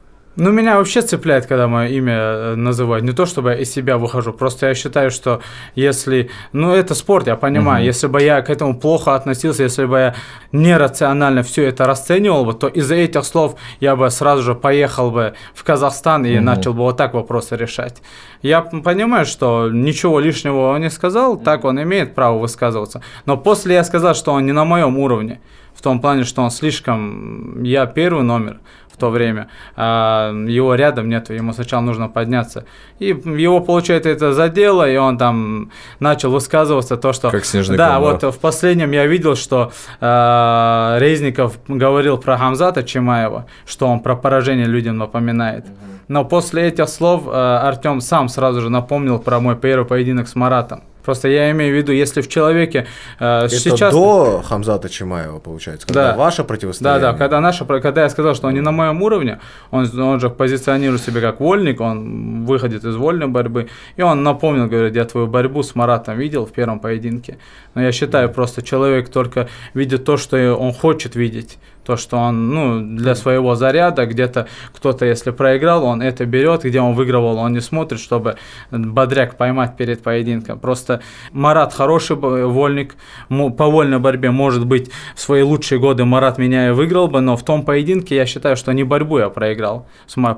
[0.41, 3.05] Ну, меня вообще цепляет, когда мое имя э, называют.
[3.05, 5.41] Не то, чтобы я из себя выхожу, просто я считаю, что
[5.75, 6.31] если...
[6.53, 7.79] Ну, это спорт, я понимаю.
[7.81, 7.87] Мгм.
[7.87, 10.15] Если бы я к этому плохо относился, если бы я
[10.53, 15.35] нерационально все это расценивал бы, то из-за этих слов я бы сразу же поехал бы
[15.55, 16.45] в Казахстан и Мгм.
[16.45, 18.01] начал бы вот так вопросы решать.
[18.41, 23.03] Я понимаю, что ничего лишнего он не сказал, так он имеет право высказываться.
[23.27, 25.41] Но после я сказал, что он не на моем уровне.
[25.75, 27.63] В том плане, что он слишком...
[27.63, 28.59] Я первый номер
[28.99, 32.65] то время, а его рядом нет, ему сначала нужно подняться.
[32.99, 37.31] И его, получается, это задело, и он там начал высказываться то, что...
[37.31, 42.83] Как снежный Да, ком, вот в последнем я видел, что э, Резников говорил про Хамзата
[42.83, 45.65] Чимаева, что он про поражение людям напоминает.
[46.09, 50.35] Но после этих слов э, Артем сам сразу же напомнил про мой первый поединок с
[50.35, 50.83] Маратом.
[51.09, 52.87] Просто я имею в виду, если в человеке
[53.19, 53.95] э, Это сейчас...
[53.95, 56.17] до Хамзата Чимаева, получается, когда Да.
[56.19, 57.01] ваше Да, противостояние?
[57.01, 59.41] да, когда наша, когда я сказал, что он не на моем уровне,
[59.71, 64.67] он, он же позиционирует себя как вольник, он выходит из вольной борьбы, и он напомнил,
[64.67, 67.39] говорит, я твою борьбу с Маратом видел в первом поединке,
[67.75, 71.57] но я считаю, просто человек только видит то, что он хочет видеть,
[71.89, 76.83] то, что он, ну, для своего заряда, где-то кто-то, если проиграл, он это берет, где
[76.83, 78.37] он выигрывал, он не смотрит, чтобы
[78.71, 80.59] бодряк поймать перед поединком.
[80.59, 81.01] Просто
[81.33, 82.97] Марат хороший вольник,
[83.29, 87.39] по вольной борьбе, может быть, в свои лучшие годы Марат меня и выиграл бы, но
[87.39, 89.87] в том поединке я считаю, что не борьбу я проиграл.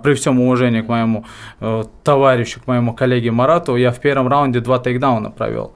[0.04, 1.24] При всем уважении к моему
[1.58, 5.72] э, товарищу, к моему коллеге Марату, я в первом раунде два тейкдауна провел.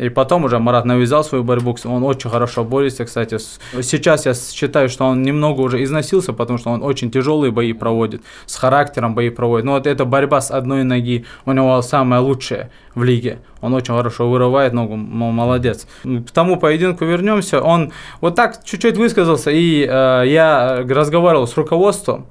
[0.00, 3.36] И потом уже Марат навязал свою борьбу, он очень хорошо борется, кстати.
[3.82, 8.22] Сейчас я считаю, что он немного уже износился, потому что он очень тяжелые бои проводит,
[8.46, 9.64] с характером бои проводит.
[9.66, 13.38] Но вот эта борьба с одной ноги у него самая лучшая в лиге.
[13.60, 15.86] Он очень хорошо вырывает ногу, молодец.
[16.02, 17.60] К тому поединку вернемся.
[17.60, 22.26] Он вот так чуть-чуть высказался, и э, я разговаривал с руководством.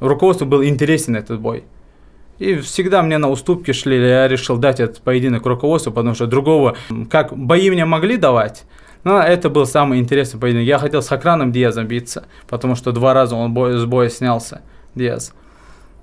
[0.00, 1.64] Руководству был интересен этот бой.
[2.38, 6.76] И всегда мне на уступки шли, я решил дать этот поединок руководству, потому что другого,
[7.08, 8.64] как бои мне могли давать,
[9.04, 10.66] но это был самый интересный поединок.
[10.66, 14.62] Я хотел с Хакраном Диазом биться, потому что два раза он бой, с боя снялся,
[14.94, 15.34] Диаз.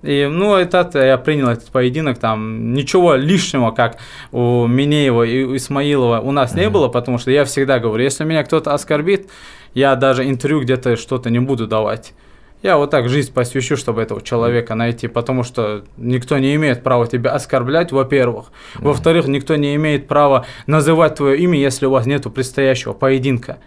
[0.01, 3.97] И, ну, этот, я принял этот поединок, там ничего лишнего, как
[4.31, 6.59] у Минеева и Исмаилова у нас mm-hmm.
[6.59, 9.29] не было, потому что я всегда говорю, если меня кто-то оскорбит,
[9.73, 12.13] я даже интервью где-то что-то не буду давать.
[12.61, 17.07] Я вот так жизнь посвящу, чтобы этого человека найти, потому что никто не имеет права
[17.07, 18.51] тебя оскорблять, во-первых.
[18.75, 23.59] Во-вторых, никто не имеет права называть твое имя, если у вас нет предстоящего поединка.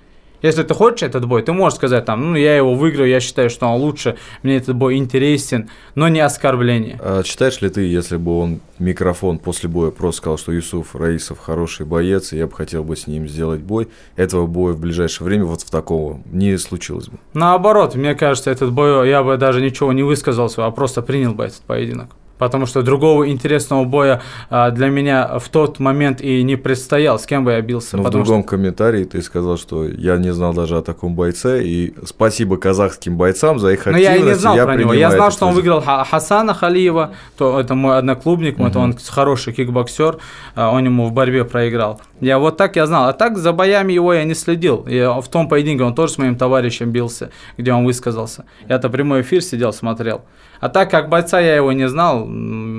[0.43, 3.49] Если ты хочешь этот бой, ты можешь сказать там, ну, я его выиграю, я считаю,
[3.49, 6.99] что он лучше, мне этот бой интересен, но не оскорбление.
[7.01, 11.39] А считаешь ли ты, если бы он микрофон после боя просто сказал, что Юсуф Раисов
[11.39, 15.27] хороший боец, и я бы хотел бы с ним сделать бой, этого боя в ближайшее
[15.27, 17.19] время вот в такого не случилось бы?
[17.35, 21.45] Наоборот, мне кажется, этот бой, я бы даже ничего не высказался, а просто принял бы
[21.45, 22.11] этот поединок
[22.43, 27.25] потому что другого интересного боя а, для меня в тот момент и не предстоял, с
[27.25, 27.97] кем бы я бился.
[27.97, 28.49] Но в другом что...
[28.49, 33.61] комментарии ты сказал, что я не знал даже о таком бойце, и спасибо казахским бойцам
[33.61, 34.09] за их активность.
[34.09, 34.93] Но я и не знал я про него.
[34.93, 38.67] Я знал, что он выиграл Хасана Халиева, то это мой одноклубник, угу.
[38.67, 40.19] это он хороший кикбоксер,
[40.57, 42.01] а, он ему в борьбе проиграл.
[42.21, 43.09] Я вот так я знал.
[43.09, 44.85] А так за боями его я не следил.
[44.89, 48.47] Я в том поединке он тоже с моим товарищем бился, где он высказался.
[48.69, 50.23] Я-то прямой эфир сидел, смотрел.
[50.63, 52.25] А так как бойца я его не знал,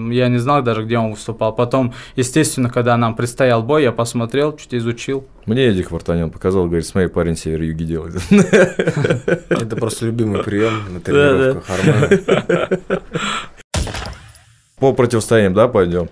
[0.09, 1.53] я не знал даже, где он выступал.
[1.53, 5.25] Потом, естественно, когда нам предстоял бой, я посмотрел, чуть изучил.
[5.45, 8.15] Мне Эдик Вартанян показал, говорит, смотри, парень север-юги делает.
[9.49, 11.65] Это просто любимый прием на тренировках
[14.79, 16.07] По противостояниям, да, пойдем.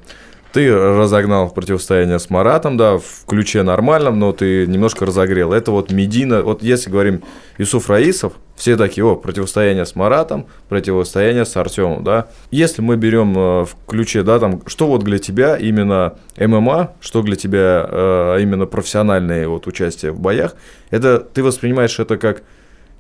[0.54, 5.54] Ты разогнал противостояние с Маратом, да, в ключе нормальном, но ты немножко разогрел.
[5.54, 7.24] Это вот Медина, вот если говорим
[7.58, 12.28] Юсуф Раисов, все такие, о, противостояние с Маратом, противостояние с Артемом, да.
[12.52, 17.22] Если мы берем э, в ключе, да, там, что вот для тебя именно ММА, что
[17.22, 20.56] для тебя э, именно профессиональное вот участие в боях,
[20.90, 22.44] это ты воспринимаешь это как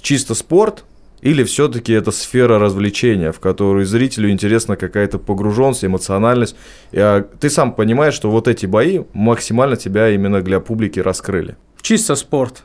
[0.02, 0.86] чисто спорт,
[1.22, 6.56] или все-таки это сфера развлечения, в которую зрителю интересна какая-то погруженность, эмоциональность.
[6.92, 11.56] И, а, ты сам понимаешь, что вот эти бои максимально тебя именно для публики раскрыли.
[11.82, 12.64] Чисто спорт.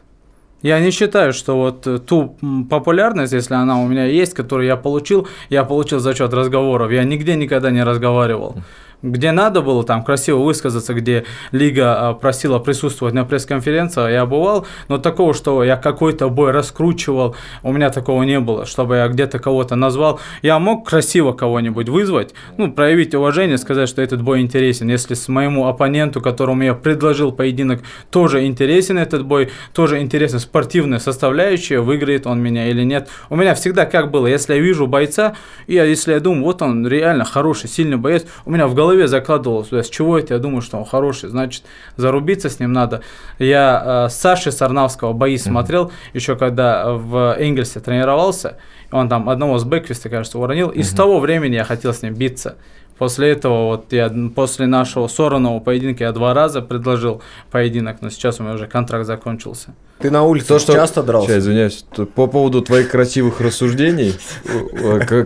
[0.62, 2.37] Я не считаю, что вот ту
[2.71, 6.90] популярность, если она у меня есть, которую я получил, я получил за счет разговоров.
[6.90, 8.57] Я нигде никогда не разговаривал
[9.03, 14.67] где надо было там красиво высказаться, где лига а, просила присутствовать на пресс-конференции, я бывал,
[14.89, 19.39] но такого, что я какой-то бой раскручивал, у меня такого не было, чтобы я где-то
[19.39, 20.21] кого-то назвал.
[20.43, 24.89] Я мог красиво кого-нибудь вызвать, ну, проявить уважение, сказать, что этот бой интересен.
[24.89, 30.99] Если с моему оппоненту, которому я предложил поединок, тоже интересен этот бой, тоже интересна спортивная
[30.99, 33.09] составляющая, выиграет он меня или нет.
[33.31, 35.35] У меня всегда как было, если я вижу бойца,
[35.67, 39.09] и если я думаю, вот он реально хороший, сильный боец, у меня в голове голове
[39.09, 41.64] закладывалось, с чего это я думаю, что он хороший, значит,
[41.96, 43.03] зарубиться с ним надо.
[43.38, 48.57] Я э, с Сашей Сарнавского бои смотрел, еще когда в Энгельсе тренировался,
[48.92, 52.14] он там одного с Бэквиста, кажется, уронил, и с того времени я хотел с ним
[52.14, 52.57] биться.
[52.99, 58.41] После этого, вот я после нашего сорванного поединка я два раза предложил поединок, но сейчас
[58.41, 59.75] у меня уже контракт закончился.
[59.99, 60.73] Ты на улице То, что...
[60.73, 61.29] часто дрался?
[61.29, 61.85] Сейчас, извиняюсь.
[62.15, 64.15] По поводу твоих красивых рассуждений,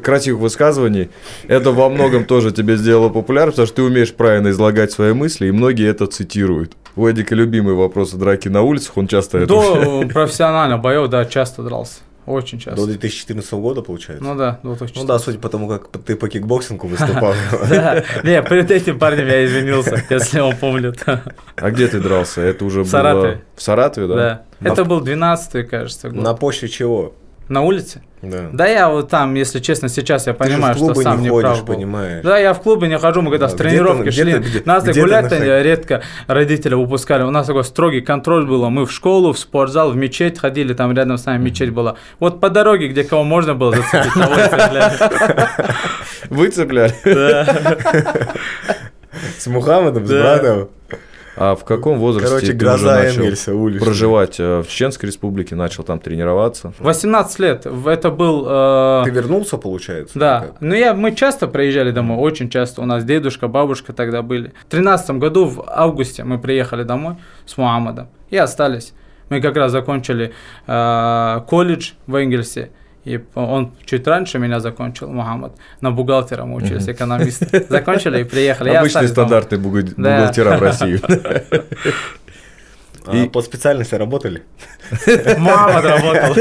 [0.03, 1.11] красивых высказываний,
[1.49, 5.47] это во многом тоже тебе сделало популярным, потому что ты умеешь правильно излагать свои мысли,
[5.47, 6.77] и многие это цитируют.
[6.97, 10.13] У Эдика любимый вопрос драки на улицах, он часто До это...
[10.13, 12.01] профессионально боев, да, часто дрался.
[12.31, 12.81] Очень часто.
[12.81, 14.25] До 2014 года, получается?
[14.25, 14.97] Ну да, до 2014.
[14.97, 17.35] Ну да, судя по тому, как ты по кикбоксингу выступал.
[17.69, 21.03] Да, не, перед этим парнем я извинился, если он помнит.
[21.57, 22.41] А где ты дрался?
[22.41, 22.87] Это уже было...
[22.87, 23.43] В Саратове.
[23.57, 24.15] В Саратове, да?
[24.61, 24.71] Да.
[24.71, 26.23] Это был 12-й, кажется, год.
[26.23, 27.15] На почве чего?
[27.49, 28.03] На улице?
[28.23, 28.51] Да.
[28.53, 31.65] Да я вот там, если честно, сейчас я понимаю, что сам не не ходишь, прав
[31.65, 31.75] был.
[31.75, 32.23] понимаешь?
[32.23, 34.85] Да, я в клубы не хожу, мы когда Да, в тренировке где-то- шли, где- нас
[34.87, 37.23] и где-то гулять-то наход- редко родители выпускали.
[37.23, 38.69] У нас такой строгий контроль был.
[38.69, 41.97] Мы в школу, в спортзал, в мечеть ходили, там рядом с нами мечеть была.
[42.19, 44.93] Вот по дороге, где кого можно было зацепить, того и цепляли.
[46.29, 46.95] Выцепляли.
[47.05, 47.47] Да.
[49.39, 50.69] С Мухаммедом, с братом.
[51.37, 55.55] А в каком возрасте Короче, ты гроза уже начал Энгельса проживать э, в Чеченской республике,
[55.55, 56.73] начал там тренироваться?
[56.79, 57.67] 18 лет.
[57.67, 58.45] Это был...
[58.49, 60.19] э, Ты вернулся, получается?
[60.19, 60.61] Да, как?
[60.61, 62.83] ну я, мы часто приезжали домой, очень часто.
[62.83, 64.53] У нас дедушка, бабушка тогда были.
[64.67, 67.15] В тринадцатом году, в августе, мы приехали домой
[67.47, 68.93] с Мухаммадом и остались.
[69.29, 70.33] Мы как раз закончили
[70.67, 72.71] э, колледж в Энгельсе.
[73.05, 75.53] И он чуть раньше меня закончил, Мухаммад.
[75.81, 77.43] На бухгалтера мы учились, экономист.
[77.71, 78.71] Закончили и приехали.
[79.57, 80.17] буга- Да.
[80.19, 81.01] бухгалтера в России.
[83.07, 84.43] А И- по специальности работали?
[85.39, 86.35] Мухаммад работал.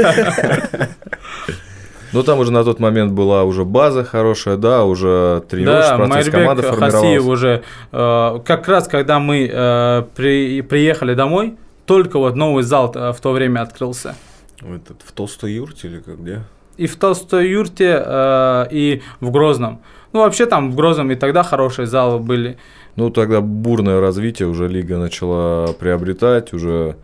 [2.12, 6.28] Ну, там уже на тот момент была уже база хорошая, да, уже тренировочный Да, процесс,
[6.30, 7.24] команда Майрбек Хасиев формировалась.
[7.38, 11.54] уже, э, как раз когда мы э, при- приехали домой,
[11.86, 14.16] только вот новый зал э, в то время открылся.
[14.60, 16.42] В Этот, в толстой юрте или как, где?
[16.76, 19.82] И в Толстой юрте, э, и в Грозном.
[20.12, 22.56] Ну, вообще там в Грозном и тогда хорошие залы были.
[22.96, 26.96] Ну, тогда бурное развитие, уже лига начала приобретать, уже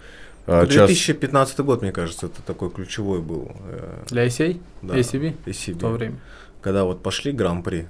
[0.46, 3.50] а, час- 2015 год, мне кажется, это такой ключевой был.
[3.68, 5.74] э, Для ACA, да, ACB ACB.
[5.74, 6.16] в то время.
[6.62, 7.86] Когда вот пошли гран-при.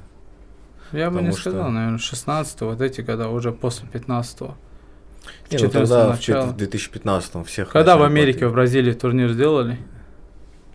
[0.92, 4.54] Я бы не что- сказал, наверное, 16 вот эти года, уже после 15 -го.
[5.50, 6.46] Не, ну 14 тогда в начала.
[6.52, 8.54] 2015 всех Когда в Америке, в платить.
[8.54, 9.78] Бразилии турнир сделали?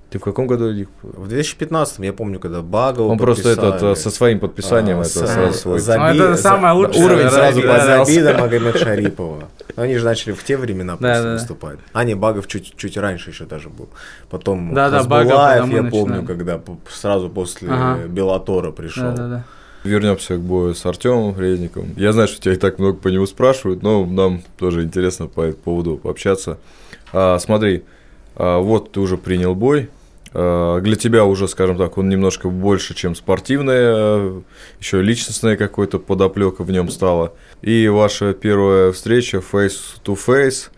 [0.10, 0.90] Ты в каком году их?
[1.04, 5.10] В 2015 я помню, когда Багова Он просто этот э, со своим подписанием А, это
[5.10, 5.80] с- сразу свой.
[5.80, 7.06] за- Ну, это самое лучшее.
[7.06, 7.80] уровень сразу Заби- да, да.
[7.80, 8.12] поднялся.
[8.14, 9.44] Забида Магомед Шарипова.
[9.78, 11.32] Они же начали в те времена Да, просто да.
[11.34, 11.80] выступать.
[11.94, 13.88] А, не, Багов чуть, чуть раньше еще даже был.
[14.30, 16.26] Потом Да, да, Хазбулаев, Багов, я помню, начинали.
[16.26, 18.08] когда сразу после Ага.
[18.10, 19.04] Белатора пришел.
[19.12, 19.44] Да, да, да.
[19.84, 21.94] Вернемся к бою с Артемом Резниковым.
[21.98, 25.42] Я знаю, что тебя и так много по нему спрашивают, но нам тоже интересно по
[25.42, 26.60] этому поводу пообщаться.
[27.14, 27.84] А, смотри,
[28.36, 29.90] а, вот ты уже принял бой.
[30.34, 34.44] А, для тебя уже, скажем так, он немножко больше, чем спортивная,
[34.80, 37.34] еще личностная какой-то подоплека в нем стала.
[37.64, 40.70] И ваша первая встреча face to face.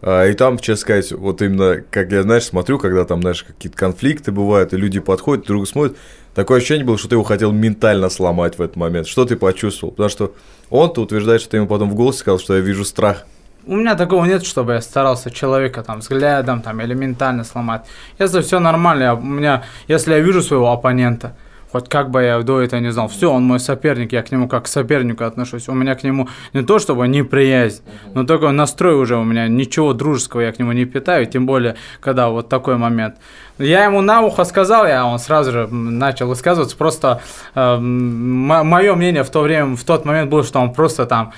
[0.00, 3.76] А, И там, честно сказать, вот именно, как я, знаешь, смотрю, когда там, знаешь, какие-то
[3.76, 5.96] конфликты бывают, и люди подходят, друг смотрят,
[6.38, 9.06] такое ощущение было, что ты его хотел ментально сломать в этот момент.
[9.06, 9.90] Что ты почувствовал?
[9.92, 10.32] Потому что
[10.70, 13.24] он-то утверждает, что ты ему потом в голосе сказал, что я вижу страх.
[13.66, 17.82] У меня такого нет, чтобы я старался человека там взглядом там элементарно сломать.
[18.18, 21.36] Если все нормально, я- у меня, если я вижу своего оппонента,
[21.70, 24.48] хоть как бы я до этого не знал, все, он мой соперник, я к нему
[24.48, 25.68] как к сопернику отношусь.
[25.68, 27.82] У меня к нему не то чтобы неприязнь,
[28.14, 31.76] но только настрой уже у меня, ничего дружеского я к нему не питаю, тем более,
[32.00, 33.16] когда вот такой момент.
[33.58, 37.20] Я ему на ухо сказал, я он сразу же начал высказываться, просто
[37.54, 41.32] мое мнение в то время, в тот момент было, что он просто там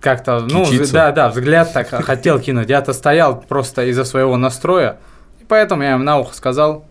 [0.00, 0.92] как-то, ну, Кичится.
[0.92, 2.68] да, да, взгляд так хотел кинуть.
[2.68, 4.98] Я-то стоял просто из-за своего настроя,
[5.40, 6.86] и поэтому я ему на ухо сказал,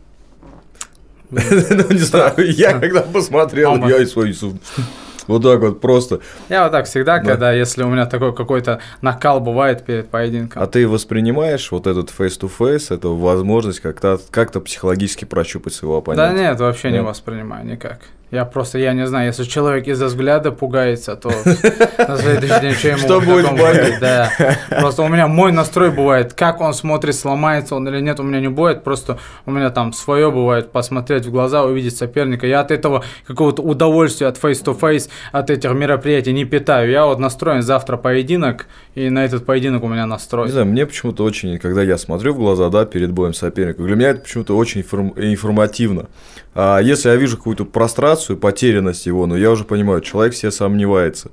[1.32, 4.34] Ну, не знаю, я когда посмотрел, я и свой.
[5.28, 6.20] Вот так вот просто.
[6.50, 7.26] я вот так всегда, Да.
[7.32, 10.62] когда, если у меня такой какой-то накал бывает перед поединком.
[10.62, 16.34] А ты воспринимаешь вот этот face-to-face, эту возможность как-то как психологически прощупать своего Да оппонента?
[16.42, 18.02] нет, вообще не воспринимаю никак.
[18.36, 21.30] Я просто, я не знаю, если человек из-за взгляда пугается, то
[21.98, 24.00] на следующий день что ему Что будет говорить?
[24.02, 24.30] Да.
[24.70, 28.42] Просто у меня мой настрой бывает, как он смотрит, сломается он или нет, у меня
[28.42, 32.46] не бывает, просто у меня там свое бывает, посмотреть в глаза, увидеть соперника.
[32.46, 36.92] Я от этого какого-то удовольствия, от face-to-face, от этих мероприятий не питаю.
[36.92, 40.48] Я вот настроен завтра поединок, и на этот поединок у меня настрой.
[40.48, 43.96] Не знаю, мне почему-то очень, когда я смотрю в глаза, да, перед боем соперника, для
[43.96, 46.08] меня это почему-то очень информ- информативно.
[46.56, 51.30] А если я вижу какую-то прострацию, потерянность его, ну я уже понимаю, человек себе сомневается.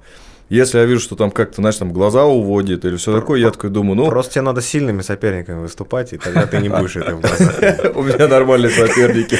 [0.48, 3.70] Если я вижу, что там как-то, знаешь, там глаза уводит или все такое, я такой
[3.70, 7.20] думаю, ну, Просто тебе надо сильными соперниками выступать, и тогда ты не будешь это в
[7.20, 7.96] глазах.
[7.96, 9.38] у меня нормальные соперники.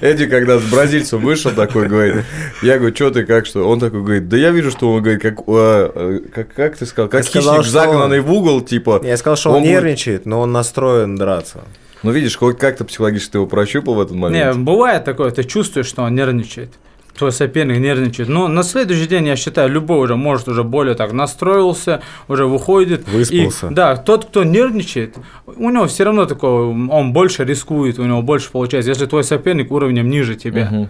[0.00, 2.24] Эдди, когда с бразильцем вышел, такой говорит,
[2.62, 3.68] я говорю, что ты, как что?
[3.68, 6.86] Он такой говорит, да я вижу, что он говорит, как, э, э, как, как ты
[6.86, 9.00] сказал, как хищник загнанный в угол, типа.
[9.02, 11.64] Я сказал, что Он нервничает, но он настроен драться.
[12.04, 14.58] Ну, видишь, хоть как-то психологически ты его прощупал в этот Не, момент.
[14.58, 16.70] бывает такое, ты чувствуешь, что он нервничает.
[17.16, 18.28] Твой соперник нервничает.
[18.28, 23.08] Но на следующий день, я считаю, любой уже может уже более так настроился, уже выходит.
[23.08, 23.68] Выспался.
[23.68, 25.14] И, да, тот, кто нервничает,
[25.46, 28.90] у него все равно такое, он больше рискует, у него больше получается.
[28.90, 30.88] Если твой соперник уровнем ниже тебя, Мгм.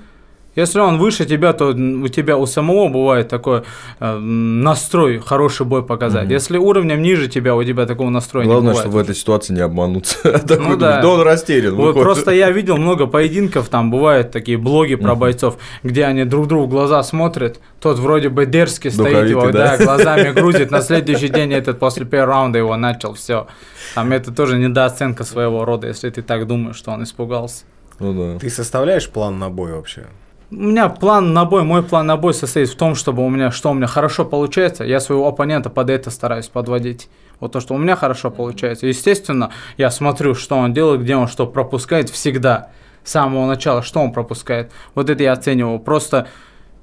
[0.56, 3.62] Если он выше тебя, то у тебя у самого бывает такой
[4.00, 6.24] э, настрой, хороший бой показать.
[6.24, 6.32] Угу.
[6.32, 8.84] Если уровнем ниже тебя, у тебя такого настроя Главное, не бывает.
[8.84, 10.18] чтобы в этой ситуации не обмануться.
[10.58, 11.00] ну, да.
[11.00, 11.74] да он растерян.
[11.74, 16.46] Вот просто я видел много поединков, там бывают такие блоги про бойцов, где они друг
[16.46, 19.76] другу в глаза смотрят, тот вроде бы дерзкий стоит его, да?
[19.76, 23.46] да, глазами грузит, на следующий день этот после первого раунда его начал, все.
[23.94, 27.64] Там это тоже недооценка своего рода, если ты так думаешь, что он испугался.
[28.00, 28.38] Ну да.
[28.38, 30.06] Ты составляешь план на бой вообще?
[30.50, 33.50] У меня план на бой, мой план на бой состоит в том, чтобы у меня,
[33.50, 37.08] что у меня хорошо получается, я своего оппонента под это стараюсь подводить.
[37.40, 38.86] Вот то, что у меня хорошо получается.
[38.86, 42.70] Естественно, я смотрю, что он делает, где он что пропускает всегда.
[43.02, 44.70] С самого начала, что он пропускает.
[44.94, 45.78] Вот это я оцениваю.
[45.78, 46.28] Просто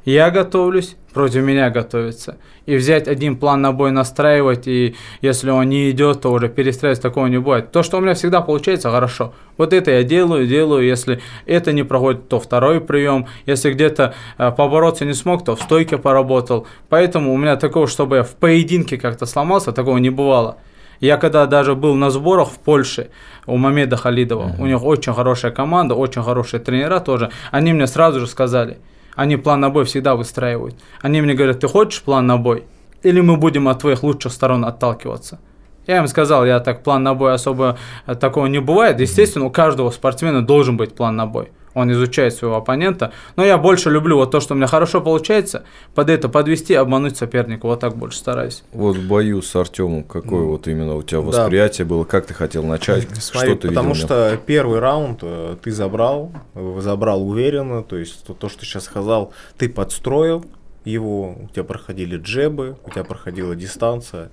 [0.05, 2.37] я готовлюсь, против меня готовится.
[2.65, 7.01] И взять один план на бой настраивать, и если он не идет, то уже перестраивать
[7.01, 7.71] такого не будет.
[7.71, 9.33] То, что у меня всегда получается, хорошо.
[9.57, 10.85] Вот это я делаю, делаю.
[10.85, 13.27] Если это не проходит, то второй прием.
[13.45, 16.65] Если где-то э, побороться не смог, то в стойке поработал.
[16.89, 20.57] Поэтому у меня такого, чтобы я в поединке как-то сломался, такого не бывало.
[20.99, 23.09] Я когда даже был на сборах в Польше
[23.47, 24.61] у Мамеда Халидова, uh-huh.
[24.61, 28.77] у них очень хорошая команда, очень хорошие тренера тоже, они мне сразу же сказали–
[29.15, 30.75] они план на бой всегда выстраивают.
[31.01, 32.63] Они мне говорят, ты хочешь план на бой?
[33.03, 35.39] Или мы будем от твоих лучших сторон отталкиваться?
[35.87, 38.99] Я им сказал, я так план на бой особо э, такого не бывает.
[38.99, 43.11] Естественно, у каждого спортсмена должен быть план на бой он изучает своего оппонента.
[43.35, 45.63] Но я больше люблю вот то, что у меня хорошо получается,
[45.95, 47.65] под это подвести, обмануть соперника.
[47.65, 48.63] Вот так больше стараюсь.
[48.71, 51.89] Вот в бою с Артемом какое вот именно у тебя восприятие да.
[51.89, 55.71] было, как ты хотел начать, Смотри, что ты Потому видел что первый раунд э, ты
[55.71, 56.31] забрал,
[56.79, 60.45] забрал уверенно, то есть то, то, что сейчас сказал, ты подстроил
[60.85, 64.31] его, у тебя проходили джебы, у тебя проходила дистанция.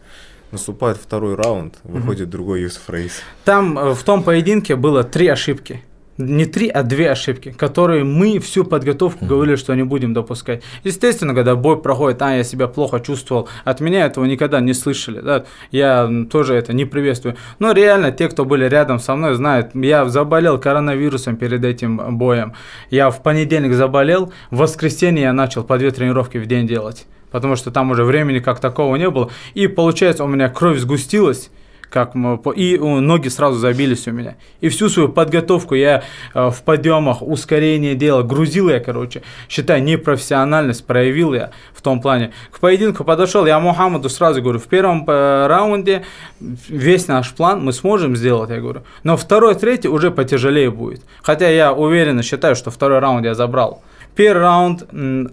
[0.50, 2.30] Наступает второй раунд, выходит mm-hmm.
[2.30, 3.20] другой Юсуф Рейс.
[3.44, 5.82] Там э, в том поединке было три ошибки
[6.18, 9.28] не три, а две ошибки, которые мы всю подготовку mm-hmm.
[9.28, 10.62] говорили, что не будем допускать.
[10.84, 15.20] Естественно, когда бой проходит, а, я себя плохо чувствовал, от меня этого никогда не слышали,
[15.20, 17.36] да, я тоже это не приветствую.
[17.58, 22.52] Но реально, те, кто были рядом со мной, знают, я заболел коронавирусом перед этим боем.
[22.90, 27.56] Я в понедельник заболел, в воскресенье я начал по две тренировки в день делать потому
[27.56, 29.30] что там уже времени как такого не было.
[29.52, 31.50] И получается, у меня кровь сгустилась,
[31.90, 32.14] как
[32.56, 34.36] и ноги сразу забились у меня.
[34.60, 36.02] И всю свою подготовку я
[36.34, 42.32] э, в подъемах, ускорение делал, грузил я, короче, считай, непрофессиональность проявил я в том плане.
[42.50, 46.04] К поединку подошел, я Мухаммаду сразу говорю, в первом э, раунде
[46.40, 51.02] весь наш план мы сможем сделать, я говорю, но второй, третий уже потяжелее будет.
[51.22, 53.82] Хотя я уверенно считаю, что второй раунд я забрал.
[54.18, 54.84] Первый раунд,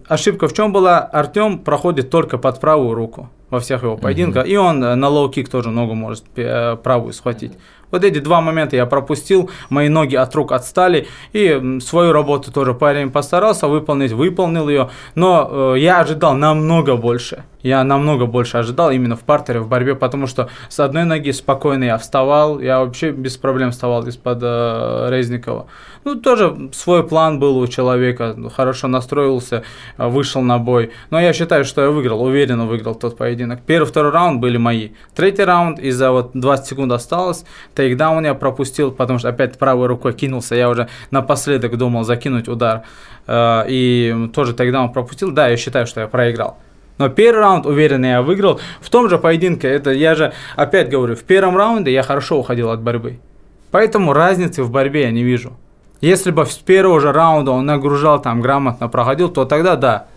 [0.07, 4.45] ошибка в чем была, Артем проходит только под правую руку во всех его поединках.
[4.45, 4.49] Mm-hmm.
[4.49, 7.53] И он э, на лоу-кик тоже ногу может э, правую схватить.
[7.89, 12.75] Вот эти два момента я пропустил, мои ноги от рук отстали, и свою работу тоже
[12.75, 17.43] парень постарался выполнить, выполнил ее, но э, я ожидал намного больше.
[17.65, 21.85] Я намного больше ожидал именно в партере, в борьбе, потому что с одной ноги спокойно
[21.85, 25.65] я вставал, я вообще без проблем вставал из-под э, Резникова.
[26.03, 29.63] Ну, тоже свой план был у человека, хорошо настроился,
[29.97, 30.91] вышел на бой.
[31.09, 33.61] Но я считаю, что я выиграл, уверенно выиграл тот поединок.
[33.65, 34.89] Первый, второй раунд были мои.
[35.15, 40.13] Третий раунд из-за вот 20 секунд осталось, тейкдаун я пропустил, потому что опять правой рукой
[40.13, 42.83] кинулся, я уже напоследок думал закинуть удар.
[43.25, 45.31] Э, и тоже тейкдаун пропустил.
[45.31, 46.59] Да, я считаю, что я проиграл.
[46.97, 48.59] Но первый раунд уверенно я выиграл.
[48.79, 52.69] В том же поединке, это я же опять говорю, в первом раунде я хорошо уходил
[52.69, 53.19] от борьбы.
[53.71, 55.53] Поэтому разницы в борьбе я не вижу.
[56.01, 60.07] Если бы с первого же раунда он нагружал, там грамотно проходил, то тогда да,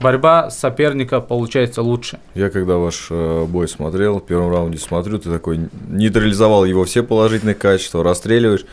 [0.00, 2.18] борьба соперника получается лучше.
[2.34, 7.02] Я когда ваш э, бой смотрел, в первом раунде смотрю, ты такой нейтрализовал его все
[7.02, 8.64] положительные качества, расстреливаешь.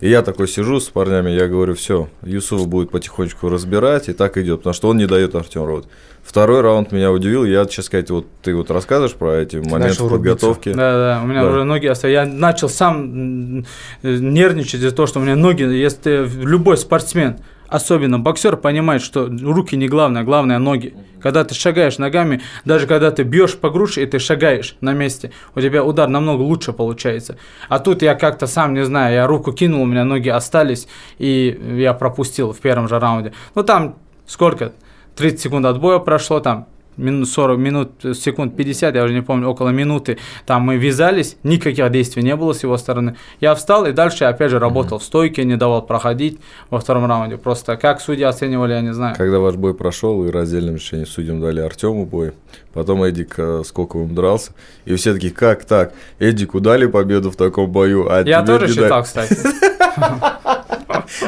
[0.00, 4.36] И я такой сижу с парнями, я говорю, все, Юсуф будет потихонечку разбирать, и так
[4.36, 5.86] идет, потому что он не дает Артем Рот.
[6.24, 7.44] Второй раунд меня удивил.
[7.44, 10.70] Я, сейчас сказать, вот ты вот расскажешь про эти ты моменты подготовки.
[10.70, 11.50] Да, да, у меня да.
[11.50, 12.14] уже ноги остались.
[12.14, 13.64] Я начал сам
[14.02, 17.36] нервничать из-за того, что у меня ноги, если любой спортсмен,
[17.74, 20.94] особенно боксер, понимает, что руки не главное, главное ноги.
[21.20, 25.32] Когда ты шагаешь ногами, даже когда ты бьешь по груше и ты шагаешь на месте,
[25.56, 27.36] у тебя удар намного лучше получается.
[27.68, 30.86] А тут я как-то сам не знаю, я руку кинул, у меня ноги остались,
[31.18, 33.32] и я пропустил в первом же раунде.
[33.56, 34.72] Ну там сколько?
[35.16, 39.70] 30 секунд отбоя прошло, там минут 40 минут, секунд 50, я уже не помню, около
[39.70, 43.16] минуты, там мы вязались, никаких действий не было с его стороны.
[43.40, 45.02] Я встал и дальше опять же работал mm-hmm.
[45.02, 46.38] в стойке, не давал проходить
[46.70, 47.36] во втором раунде.
[47.36, 49.16] Просто как судьи оценивали, я не знаю.
[49.16, 52.32] Когда ваш бой прошел и раздельным решением судьям дали Артему бой,
[52.72, 54.52] потом Эдик э, сколько он дрался,
[54.84, 55.92] и все такие, как так?
[56.18, 59.02] Эдику дали победу в таком бою, а Я тоже считал, дали...
[59.02, 59.36] кстати.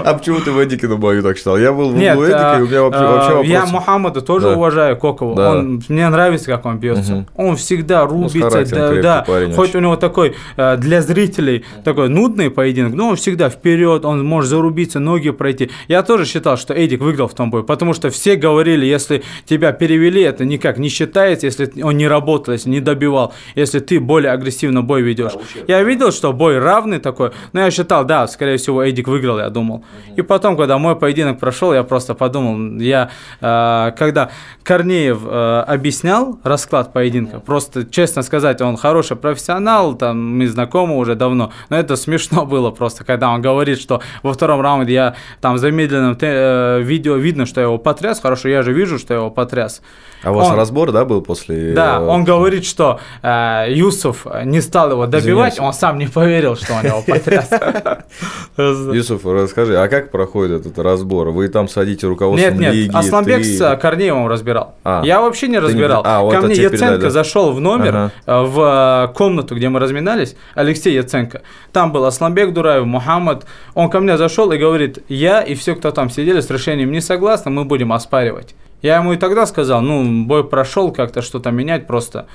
[0.04, 1.56] А почему ты в Эдикину бою так считал?
[1.58, 3.46] Я был в Нет, углу Эдика, и у меня вообще, а, вопрос.
[3.46, 5.34] я Мухаммада тоже уважаю, Кокову.
[5.34, 5.52] Да.
[5.52, 7.26] Он, мне нравится, как он бьется.
[7.34, 12.94] Он всегда рубится, характером да, хоть у него такой э, для зрителей такой нудный поединок,
[12.94, 15.70] но он всегда вперед, он может зарубиться, ноги пройти.
[15.88, 19.72] Я тоже считал, что Эдик выиграл в том бою, потому что все говорили, если тебя
[19.72, 24.32] перевели, это никак не считается, если он не работал, если не добивал, если ты более
[24.32, 25.32] агрессивно бой ведешь.
[25.66, 29.50] Я видел, что бой равный такой, но я считал, да, скорее всего, Эдик выиграл, я
[29.66, 29.84] думал.
[30.16, 34.30] И потом, когда мой поединок прошел, я просто подумал, я, э, когда
[34.62, 41.14] Корнеев э, объяснял расклад поединка, просто, честно сказать, он хороший профессионал, там, мы знакомы уже
[41.14, 45.54] давно, но это смешно было просто, когда он говорит, что во втором раунде я там
[45.54, 49.20] в замедленном э, видео видно, что я его потряс, хорошо, я же вижу, что я
[49.20, 49.82] его потряс.
[50.22, 51.74] А у вас он- разбор, да, был после...
[51.74, 55.58] Да, он говорит, что э, Юсуф не стал его добивать, Извиняюсь.
[55.60, 57.50] он сам не поверил, что он его потряс.
[58.56, 59.24] Юсуф,
[59.56, 61.30] расскажи, а как проходит этот разбор?
[61.30, 62.90] Вы там садите руководство Нет, нет, лиги?
[62.94, 64.74] Асланбек ты- с э, Корнеевым разбирал.
[64.84, 65.02] А.
[65.04, 66.02] Я вообще не Ты не- разбирал.
[66.04, 67.10] а, вот Ко мне передали, Яценко да?
[67.10, 68.12] зашел в номер, Ага.
[68.26, 71.42] э, в э, комнату, где мы разминались, Алексей Яценко.
[71.72, 73.46] Там был Асланбек Дураев, Мухаммад.
[73.74, 77.00] Он ко мне зашел и говорит, я и все, кто там сидели, с решением не
[77.00, 78.54] согласны, мы будем оспаривать.
[78.82, 82.26] Я ему и тогда сказал, ну, бой прошел, как-то что-то менять просто.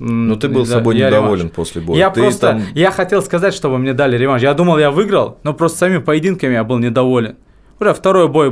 [0.00, 1.52] Ну, ты был Да, собой я недоволен реванш.
[1.54, 1.98] после боя.
[1.98, 4.42] Я Ты просто, там- я хотел сказать, чтобы мне дали реванш.
[4.42, 7.36] Я думал, я выиграл, но просто самими поединками я был недоволен.
[7.78, 8.48] Уже второй бой,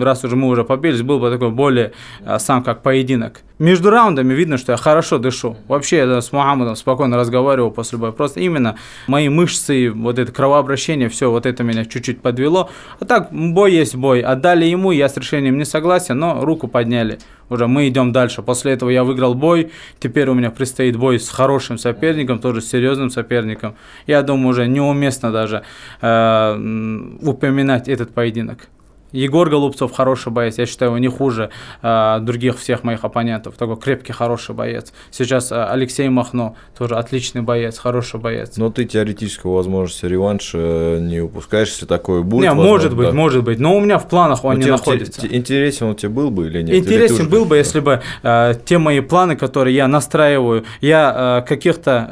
[0.00, 1.90] раз уже мы уже побились, был бы такой более
[2.24, 3.40] а, сам как поединок.
[3.58, 5.56] Между раундами видно, что я хорошо дышу.
[5.66, 8.12] Вообще я с Мухаммадом спокойно разговаривал после боя.
[8.12, 8.76] Просто именно
[9.08, 12.70] мои мышцы, вот это кровообращение, все вот это меня чуть-чуть подвело.
[13.00, 14.20] А так, бой есть бой.
[14.20, 17.18] Отдали ему, я с решением не согласен, но руку подняли.
[17.50, 18.42] Уже мы идем дальше.
[18.42, 19.70] После этого я выиграл бой.
[19.98, 23.74] Теперь у меня предстоит бой с хорошим соперником, тоже с серьезным соперником.
[24.06, 25.64] Я думаю, уже неуместно даже
[26.00, 28.68] э, упоминать этот поединок.
[29.12, 31.50] Егор Голубцов хороший боец, я считаю, его не хуже
[31.82, 33.54] э, других всех моих оппонентов.
[33.56, 34.92] Такой крепкий, хороший боец.
[35.10, 38.56] Сейчас э, Алексей Махно, тоже отличный боец, хороший боец.
[38.56, 42.42] Но ты теоретического возможности реванша э, не упускаешь, если такое будет.
[42.42, 43.12] не, возможно, может быть, да.
[43.12, 45.20] может быть, но у меня в планах он Ну, не тебе- находится.
[45.22, 46.70] те- Интересен он тебе был бы или нет?
[46.70, 51.40] Или Интересен уже- был бы, если бы э, те мои планы, которые я настраиваю, я
[51.44, 52.08] э, каких-то...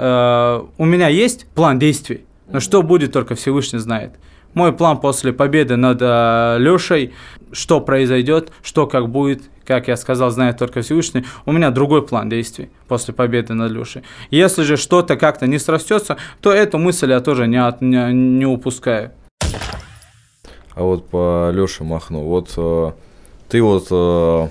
[0.69, 4.13] э, у меня есть план действий, но что будет, только Всевышний знает.
[4.59, 7.15] Мой план после победы над Лешей,
[7.53, 11.25] что произойдет, что как будет, как я сказал, знает только Всевышний.
[11.47, 14.03] У меня другой план действий после победы над Лешей.
[14.33, 18.47] Если же что-то как-то не срастется, то эту мысль я тоже не, от- не, не
[18.47, 19.13] упускаю.
[20.75, 22.91] А вот по Леше Махну, вот э,
[23.49, 24.49] ты вот, э, а,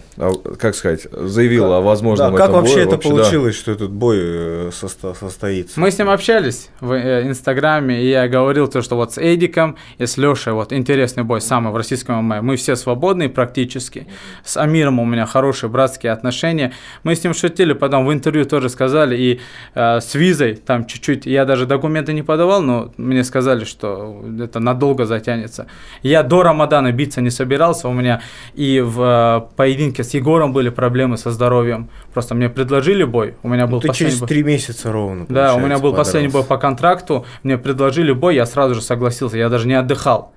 [0.58, 3.16] как сказать, заявил о возможном Да, как этом вообще бое, это вообще, да.
[3.16, 5.80] получилось, что этот бой э, состо- состоится?
[5.80, 9.78] Мы с ним общались в э, Инстаграме, и я говорил то, что вот с Эдиком
[10.00, 12.42] и с Лешей вот интересный бой самый в российском ММА.
[12.42, 14.08] Мы все свободные практически.
[14.44, 16.74] С Амиром у меня хорошие братские отношения.
[17.04, 19.40] Мы с ним шутили, потом в интервью тоже сказали, и
[19.76, 24.60] э, с визой там чуть-чуть, я даже документы не подавал, но мне сказали, что это
[24.60, 25.68] надолго затянется.
[26.02, 28.22] Я до Рамадана биться не собирался, у меня
[28.56, 31.90] и в э, поединке с Егором были проблемы со здоровьем.
[32.14, 34.28] Просто мне предложили бой, у меня был Ну, ты последний через бой.
[34.30, 35.26] три месяца ровно.
[35.30, 36.50] Да, у меня был последний бой подрался.
[36.50, 40.32] по контракту, мне предложили бой, я сразу же согласился, я даже не отдыхал.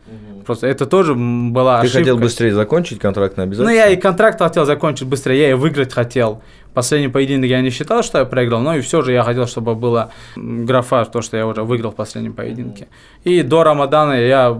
[0.46, 1.98] Просто это тоже была Ты ошибка.
[2.00, 3.70] хотел быстрее закончить контракт на Ну, обязательно?
[3.74, 6.42] я и контракт хотел закончить быстрее, я и выиграть хотел.
[6.74, 9.74] Последний поединок я не считал, что я проиграл, но и все же я хотел, чтобы
[9.74, 12.88] была графа, то, что я уже выиграл в последнем поединке.
[13.22, 14.58] И до Рамадана я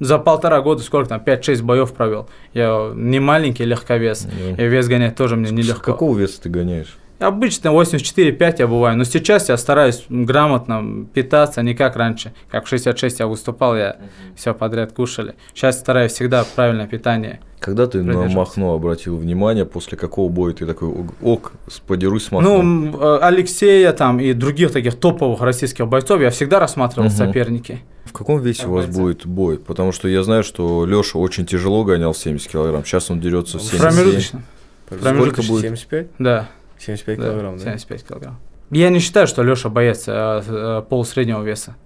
[0.00, 2.28] за полтора года, сколько там, 5-6 боев провел.
[2.54, 4.26] Я не маленький легковес,
[4.56, 4.62] Да.
[4.62, 5.92] и вес гонять тоже мне С нелегко.
[5.92, 6.96] какого веса ты гоняешь?
[7.18, 12.34] Обычно 84-5 я бываю, но сейчас я стараюсь грамотно питаться, не как раньше.
[12.50, 13.96] Как в 66 я выступал, я
[14.36, 15.34] все подряд кушали.
[15.54, 17.40] Сейчас стараюсь всегда правильное питание.
[17.58, 18.28] Когда ты на.
[18.28, 20.90] Махно обратил внимание, после какого боя ты такой,
[21.22, 21.52] ок,
[21.86, 22.60] подерусь с Махно?
[22.62, 27.16] Ну, э, Алексея там и других таких топовых российских бойцов я всегда рассматривал Мгм.
[27.16, 27.80] соперники.
[28.06, 29.00] В каком весе у вас бойца.
[29.00, 29.58] будет бой?
[29.58, 33.58] Потому что я знаю, что Леша очень тяжело гонял в 70 килограмм, сейчас он дерется
[33.58, 33.80] в 77.
[33.80, 34.42] Промежуточно.
[34.88, 35.62] Сколько будет?
[35.62, 36.08] 75?
[36.18, 36.48] Да,
[36.78, 37.64] 75 да, килограмм, да?
[37.64, 38.40] 75 килограмм.
[38.70, 41.76] Я не считаю, что Леша боец э, э, полусреднего веса.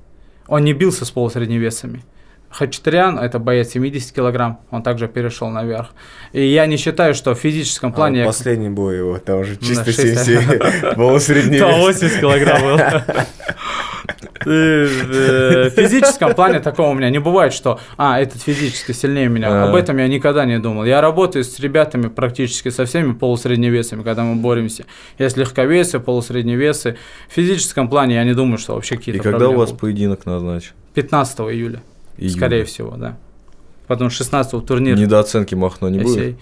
[0.46, 2.02] Он не бился с полусредними весами.
[2.50, 5.90] Хачатурян– это боец 70 килограмм, он также перешел наверх.
[6.32, 8.18] И я не считаю, что в физическом А плане...
[8.18, 11.76] вот я- последний бой его, там уже чисто шесть- 77, полусредний вес.
[11.76, 12.78] 80 килограмм был.
[14.46, 19.28] И, э, В физическом плане такого у меня не бывает, что а, этот физически сильнее
[19.28, 19.48] меня.
[19.64, 19.68] А.
[19.68, 20.84] Об этом я никогда не думал.
[20.84, 24.86] Я работаю с ребятами практически со всеми полусредневесами, когда мы боремся.
[25.18, 26.96] Есть легковесы, полусредневесы.
[27.28, 30.72] В физическом плане я не думаю, что вообще И какие-то когда у вас поединок назначен?
[30.94, 31.82] 15 июля,
[32.20, 32.36] Июля.
[32.36, 33.16] скорее всего, да.
[33.86, 34.96] потом 16 турнир.
[34.96, 36.36] Недооценки Махно не будет?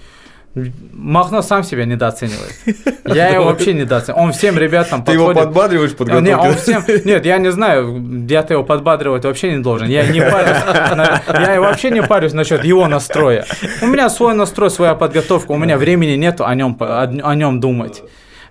[0.93, 2.53] Махно сам себя недооценивает.
[3.05, 4.24] Я его вообще недооцениваю.
[4.24, 6.81] Он всем ребятам Ты его подбадриваешь в Не, он подготовке?
[6.81, 6.85] всем...
[7.05, 9.89] Нет, я не знаю, я-то его подбадривать вообще не должен.
[9.89, 10.64] Я не парюсь.
[10.97, 13.45] на- Я вообще не парюсь насчет его настроя.
[13.83, 15.53] У меня свой настрой, своя подготовка.
[15.53, 18.03] У меня времени нету о нем, о нем думать.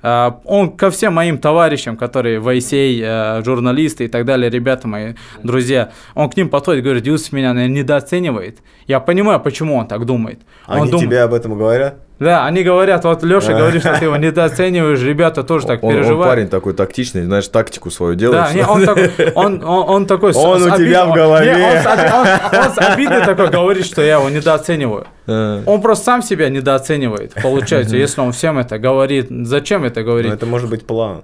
[0.09, 4.87] А, Он ко всем моим товарищам, которые в ICA, э, журналисты и так далее, ребята
[4.87, 8.59] мои, друзья, он к ним подходит и говорит, Юсuf меня наверное, недооценивает.
[8.87, 10.39] Я понимаю, почему он так думает.
[10.65, 12.06] Он Они дум- тебе об этом говорят?
[12.19, 15.95] Да, они говорят, вот Леша говорит, что ты его недооцениваешь, ребята тоже так Он, он
[15.97, 16.27] переживают.
[16.33, 18.45] парень такой тактичный, знаешь, тактику свою делает.
[18.45, 20.33] Да, не, он такой, он, он, он такой...
[20.33, 21.55] с- Он с у тебя обид- в голове.
[21.55, 25.05] Не, он, с оби- он- он с обидой такой говорит, что я его недооцениваю.
[25.27, 29.27] Он просто сам себя недооценивает, получается, если он всем это говорит.
[29.29, 30.33] Зачем это Ну, говорить?
[30.33, 31.21] это может быть план.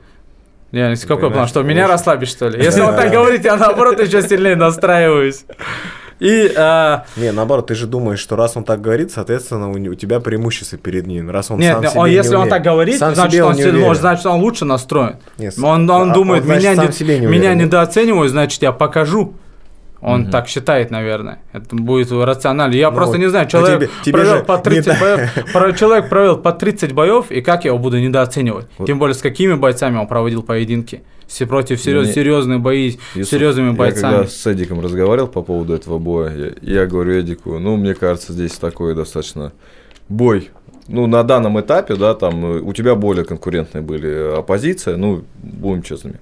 [0.71, 1.91] Не какой план, что меня лучше.
[1.93, 2.59] расслабить, что ли?
[2.63, 5.45] Если он так говорит, я наоборот еще сильнее настраиваюсь.
[6.23, 9.89] И а, Не, наоборот, ты же думаешь, что раз он так говорит, соответственно, у, не-
[9.89, 11.29] у тебя преимущество перед ним.
[11.29, 12.49] Раз он нет, сам нет, себе он, не если он уверен.
[12.55, 13.95] так говорит, Сам значит, себе он, не уверен.
[13.95, 15.17] значит, он лучше настроен.
[15.37, 16.63] Нет, Он, он а, думает, значит,
[17.01, 19.33] меня, не- не меня недооценивают, значит, я покажу.
[20.01, 21.39] Он так считает, наверное.
[21.53, 22.73] Это будет рационально.
[22.73, 24.99] Я Ну, просто не знаю, человек, тебе- тебе провел по не 30 так.
[25.01, 28.67] боев, про- человек провел по 30 боев, и как я его буду недооценивать?
[28.77, 28.85] Вот.
[28.87, 31.03] Тем более, с какими бойцами он проводил поединки?
[31.33, 34.11] Все против серьез- Мне- серьезные бои, Юсуф, серьезными Я бойцами.
[34.17, 38.33] когда с Эдиком разговаривал по поводу этого боя, я, я говорю Эдику, ну, мне кажется,
[38.33, 39.51] здесь такой достаточно
[40.09, 40.51] бой.
[40.87, 45.23] Ну, на данном этапе, да, там э, у тебя более конкурентные были э, оппозиция, ну,
[45.41, 46.19] будем честными.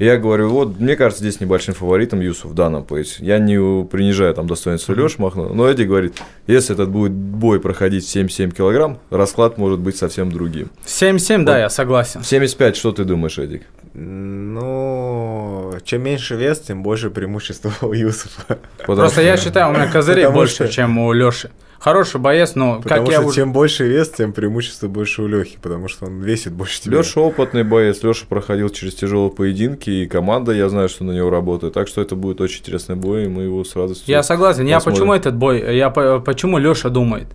[0.00, 3.22] И я говорю, вот, мне кажется, здесь небольшим фаворитом Юсуф в данном поясе.
[3.22, 8.04] Я не принижаю там достоинство Леши Махно, но Эдик говорит, если этот будет бой проходить
[8.04, 10.70] 7-7 килограмм, расклад может быть совсем другим.
[10.86, 11.58] 7-7, да, Вот.
[11.58, 12.22] я согласен.
[12.22, 13.64] В 75, что ты думаешь, Эдик?
[13.92, 18.58] Ну, чем меньше вес, тем больше преимущества у Юсуфа.
[18.78, 21.50] Потому Просто что- я считаю, у меня козырей Потому больше, что- чем у Леши.
[21.80, 23.36] Хороший боец, но Потому как что я уже...
[23.36, 26.98] чем больше вес, тем преимущество больше у Лехи, потому что он весит больше тебя.
[26.98, 31.30] Леша опытный боец, Леша проходил через тяжелые поединки, и команда, я знаю, что на него
[31.30, 31.72] работает.
[31.72, 34.04] Так что это будет очень интересный бой, и мы его с радостью.
[34.08, 34.66] Я согласен.
[34.66, 34.98] Я посмотрим.
[34.98, 37.28] почему этот бой, я по- почему Леша думает?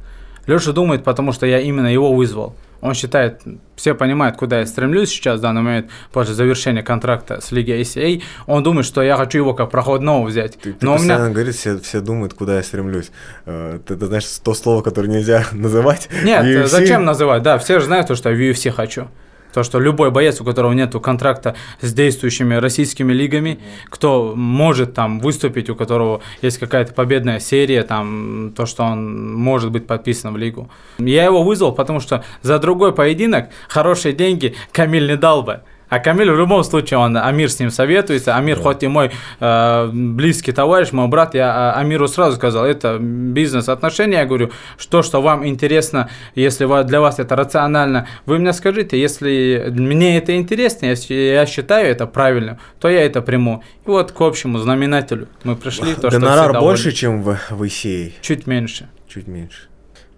[0.47, 2.55] Леша думает, потому что я именно его вызвал.
[2.81, 3.41] Он считает,
[3.75, 8.21] все понимают, куда я стремлюсь сейчас в данный момент после завершения контракта с Лигой ACA.
[8.45, 10.57] Он думает, что я хочу его как проходного взять.
[10.59, 13.11] Ты, ты Но у меня постоянно говоришь, все, все думают, куда я стремлюсь.
[13.45, 16.09] Э, Ты, ты знаешь, то слово, которое нельзя называть.
[16.23, 16.67] Нет, UFC.
[16.67, 17.41] зачем называть?
[17.41, 19.07] Да, все же знают, то, что я в UFC хочу.
[19.55, 25.21] То, что любой боец, у которого нет контракта с действующими российскими лигами, кто может там
[25.21, 30.37] выступить, у которого есть какая-то победная серия, там, то, что он может быть подписан в
[30.37, 30.69] лигу.
[30.99, 35.61] Я его вызвал, потому что за другой поединок хорошие деньги Камиль не дал бы.
[35.95, 38.35] А Камиль в любом случае, он, Амир с ним советуется.
[38.35, 42.97] Амир, хоть и мой э, близкий товарищ, мой брат, я э, Амиру сразу сказал, это
[42.99, 44.17] бизнес-отношения.
[44.17, 49.71] Я говорю, что, что вам интересно, если для вас это рационально, вы мне скажите, если
[49.73, 53.63] мне это интересно, если я считаю это правильным, то я это приму.
[53.85, 55.93] И вот к общему знаменателю мы пришли.
[55.95, 58.11] То, что Гонорар больше, чем в, в ICA?
[58.19, 58.89] Чуть меньше.
[59.07, 59.69] Чуть меньше.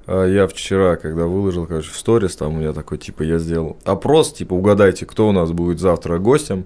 [0.07, 3.75] А Я вчера, когда выложил, короче, в сторис, там у меня такой, типа, я сделал
[3.83, 6.65] опрос, типа, угадайте, кто у нас будет завтра гостем.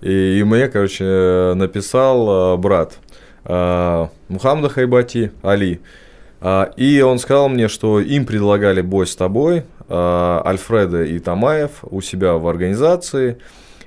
[0.00, 2.98] И, и мне, короче, написал а, брат
[3.44, 5.80] а, Мухаммада Хайбати, Али.
[6.78, 12.32] И он сказал мне, что им предлагали бой с тобой, Альфреда и Тамаев у себя
[12.38, 13.36] в организации.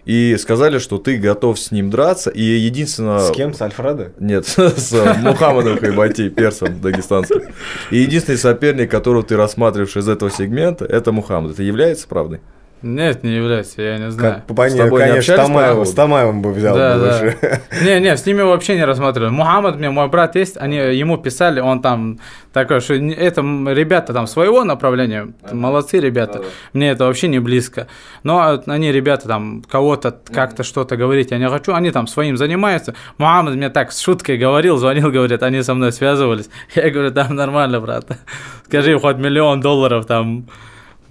[0.05, 2.29] И сказали, что ты готов с ним драться.
[2.29, 3.19] И единственное...
[3.19, 3.53] С кем?
[3.53, 4.11] С Альфредо?
[4.19, 4.91] Нет, с
[5.21, 7.41] Мухаммадом Хайбати, персом дагестанским.
[7.89, 11.53] И единственный соперник, которого ты рассматриваешь из этого сегмента, это Мухаммад.
[11.53, 12.41] Это является правдой?
[12.83, 14.43] Нет, не является, я не знаю.
[14.45, 15.89] Как, понятно, тобой не конечно, общались по Тамаева, поводу?
[15.89, 17.59] с Тамаевым бы взял Да, бы да.
[17.83, 19.29] Не, не, с ними вообще не рассматривали.
[19.29, 22.19] Мухаммад, мне мой брат есть, они ему писали, он там
[22.51, 27.87] такой, что не- это ребята там своего направления, молодцы ребята, мне это вообще не близко.
[28.23, 32.93] Но они, ребята, там кого-то как-то что-то говорить я не хочу, они там своим занимаются.
[33.17, 36.49] Мухаммад мне так с шуткой говорил, звонил, говорит, они со мной связывались.
[36.75, 38.05] Я говорю, там нормально, брат.
[38.67, 40.47] Скажи хоть миллион долларов там.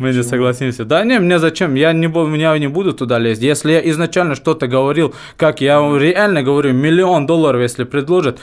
[0.02, 0.84] Мы не согласимся.
[0.84, 1.74] Да не, мне зачем?
[1.76, 3.40] Я не, бу- я не буду туда лезть.
[3.40, 8.40] Если я изначально что-то говорил, как я реально говорю, миллион долларов, если предложат,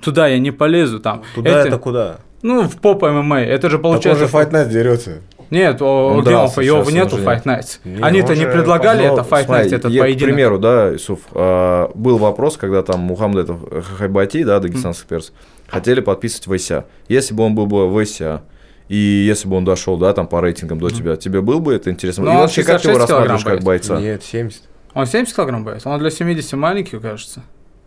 [0.00, 1.24] туда я не полезу там.
[1.34, 2.16] Туда это куда?
[2.40, 3.40] Ну, в поп ММА.
[3.40, 4.26] Это же Так он получается...
[4.26, 5.18] же Fight Night дерется.
[5.50, 7.80] Нет, где он, дрался, его нету Fight Nights.
[7.84, 10.24] Не, Они-то он не предлагали Но, это Fight Night, этот я, К поединок.
[10.34, 13.58] примеру, да, Исуф, а, был вопрос, когда там Мухаммад это
[13.98, 15.32] Хайбати, да, дагестанский перс,
[15.66, 16.84] хотели подписывать в ИСА.
[17.08, 18.42] Если бы он был бы в ИСА,
[18.88, 21.90] и если бы он дошел, да, там по рейтингам до тебя, тебе было бы это
[21.90, 22.24] интересно?
[22.24, 24.00] Ну, и вообще, как ты его 66 килограмм рассматриваешь как бойца?
[24.00, 24.62] Нет, 70.
[24.94, 25.86] Он 70 килограмм боец?
[25.86, 27.42] Он для 70 маленький, кажется.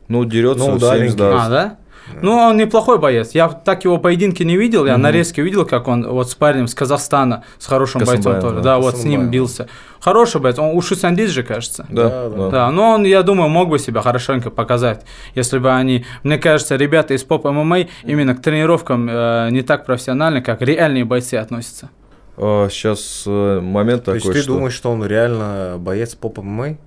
[0.08, 1.18] Ну, дерется Ну, 70, удаленький.
[1.18, 1.46] да.
[1.46, 1.78] А, да?
[2.22, 3.32] Ну, он неплохой боец.
[3.32, 5.02] Я так его поединки не видел, я Мгм.
[5.04, 8.56] нарезки видел, как он вот с парнем с Казахстана, с хорошим бойцом Касымбаев, тоже.
[8.58, 8.62] да.
[8.62, 9.68] Да, вот с ним бился.
[10.00, 11.86] Хороший боец, он Уши Сандис же, кажется.
[11.90, 12.50] Да, Да, да.
[12.50, 12.72] да.
[12.72, 15.06] Но он, я думаю, мог бы себя хорошенько показать,
[15.36, 19.86] если бы они, мне кажется, ребята из поп ММА именно к тренировкам э, не так
[19.86, 21.90] профессионально, как реальные бойцы относятся.
[22.38, 26.40] А, сейчас э, момент То такой, есть ты что думаешь, что он реально боец поп
[26.40, 26.78] ММА?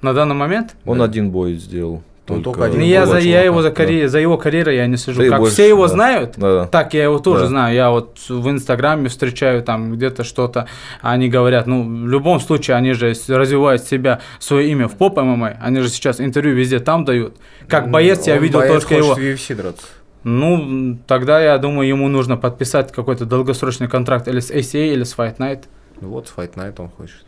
[0.00, 0.76] На данный момент?
[0.86, 1.04] он Да.
[1.04, 2.02] один бой сделал.
[2.30, 3.74] Он только один Ну, я, за, я его за, да.
[3.74, 5.20] карье- за его карьерой я не слежу.
[5.22, 5.92] Ты как больше, все его да.
[5.92, 6.66] знают, Да.
[6.66, 7.46] так я его тоже Да.
[7.48, 7.74] знаю.
[7.74, 10.66] Я вот в Инстаграме встречаю там где-то что-то,
[11.02, 15.56] они говорят, ну, в любом случае, они же развивают себя, свое имя в поп ММА,
[15.60, 17.36] они же сейчас интервью везде там дают.
[17.68, 19.14] Как боец я Он видел боец только его.
[19.14, 19.86] в UFC драться.
[20.24, 25.16] Ну, тогда я думаю, ему нужно подписать какой-то долгосрочный контракт или с ACA, или с
[25.16, 25.64] Fight Night.
[26.00, 27.24] Ну вот, Fight Night он хочет.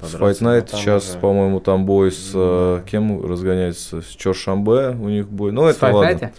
[0.00, 4.02] Fight Night сейчас, уже- по-моему, там бой с э, кем разгоняется?
[4.02, 5.52] С Чор Шамбе у них бой.
[5.52, 6.14] Ну, С это Fight ладно.
[6.14, 6.32] Night?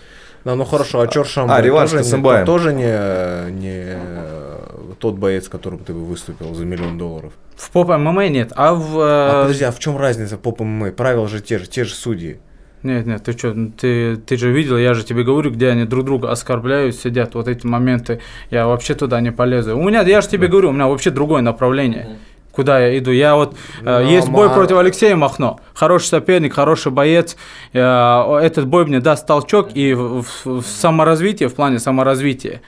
[0.45, 3.97] Да, ну хорошо, а Чор Шамбе А, реванш тоже, с не, тоже не, не
[4.99, 7.33] тот боец, которым ты бы выступил за миллион долларов.
[7.55, 8.99] В поп ММА нет, а в...
[8.99, 10.91] А э, подожди, а в чем разница поп ММА?
[10.91, 12.39] Правила же те же, те же судьи.
[12.83, 16.05] Нет, нет, ты что, ты, ты же видел, я же тебе говорю, где они друг
[16.05, 19.75] друга оскорбляют, сидят, вот эти моменты, я вообще туда не полезу.
[19.77, 22.19] У меня, я же тебе говорю, у меня вообще другое направление.
[22.57, 23.11] Куда я иду?
[23.11, 27.37] Я вот э, Ну, есть бой против Алексея Махно, хороший соперник, хороший боец.
[27.71, 32.61] Э, этот бой мне даст толчок и в, в- в саморазвитии, в плане саморазвития,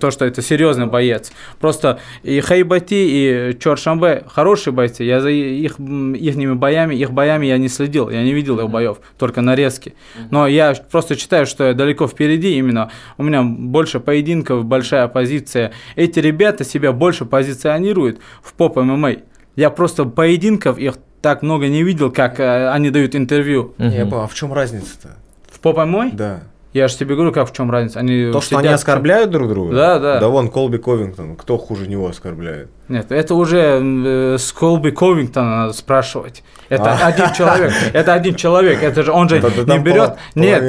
[0.00, 1.32] то, что это серьезный боец.
[1.60, 5.04] Просто и Хайбати, и Чоршамбе хорошие бойцы.
[5.04, 8.98] Я за их ихними боями, их боями я не следил, я не видел их боев,
[9.18, 9.94] только нарезки.
[10.30, 12.90] Но я просто считаю, что я далеко впереди именно.
[13.18, 15.72] У меня больше поединков, большая позиция.
[15.96, 19.16] Эти ребята себя больше позиционируют в поп ММА.
[19.56, 23.74] Я просто поединков их так много не видел, как э, они дают интервью.
[23.78, 25.16] Я понял, а в чем разница-то?
[25.50, 26.10] В поп ММА?
[26.12, 26.42] Да.
[26.72, 28.00] Я же тебе говорю, как в чем разница.
[28.00, 29.74] Они То, что они оскорбляют друг друга?
[29.74, 30.20] Да, да.
[30.20, 32.70] Да вон Колби Ковингтон, кто хуже него оскорбляет?
[32.88, 36.42] Нет, это уже э, с Колби Ковингтона надо спрашивать.
[36.70, 37.06] Это А.
[37.08, 37.72] один человек.
[37.92, 38.82] Это один человек.
[38.82, 40.16] Это же он же не берет.
[40.34, 40.62] Нет,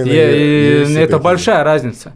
[0.98, 2.14] это большая разница.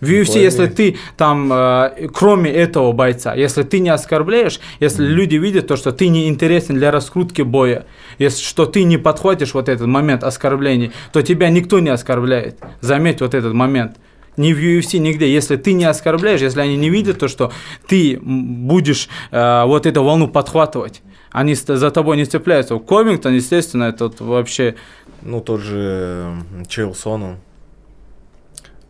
[0.00, 0.44] В UFC, Половина.
[0.44, 5.76] если ты там, э, кроме этого бойца, если ты не оскорбляешь, если люди видят то,
[5.76, 7.86] что ты не интересен для раскрутки боя,
[8.18, 12.58] если что ты не подхватишь вот этот момент оскорблений, то тебя никто не оскорбляет.
[12.80, 13.96] Заметь вот этот момент.
[14.36, 15.30] Ни в UFC, нигде.
[15.30, 17.52] Если ты не оскорбляешь, если они не видят то, что
[17.86, 22.78] ты будешь э, вот эту волну подхватывать, они за тобой не цепляются.
[22.78, 24.76] Ковингтон, естественно, это вообще...
[25.22, 27.36] Ну, тот же м, Чейлсон, он,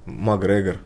[0.06, 0.76] Макгрегор.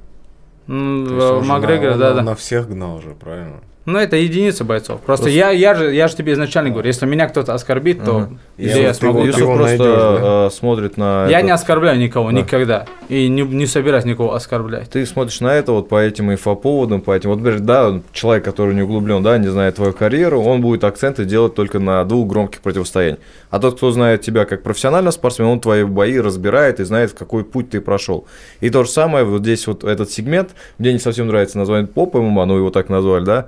[0.67, 2.23] Макгрегор, на, он да, да.
[2.23, 3.61] на всех гнал уже, правильно?
[3.87, 5.01] Ну, это единица бойцов.
[5.03, 8.17] Просто, Просто- я, я, же, я же тебе изначально говорю, если меня кто-то оскорбит, то
[8.17, 8.31] Ага.
[8.57, 9.25] где Я я, смогу?
[9.25, 11.47] Юсуф просто найдёшь, э, смотрит на Я это.
[11.47, 12.37] не оскорбляю никого, Да.
[12.39, 12.87] никогда.
[13.11, 14.89] И не, не собираюсь никого оскорблять.
[14.89, 17.29] Ты смотришь на это вот по этим инфоповодам, по этим.
[17.29, 21.27] Вот, например, да, человек, который не углублен, да, не знает твою карьеру, он будет акценты
[21.27, 23.19] делать только на двух громких противостояниях.
[23.51, 27.45] А тот, кто знает тебя как профессионального спортсмена, он твои бои разбирает и знает, какой
[27.45, 28.27] путь ты прошел.
[28.61, 32.15] И то же самое, вот здесь вот этот сегмент, мне не совсем нравится название поп
[32.15, 33.47] ММА, ну его так назвали, да, а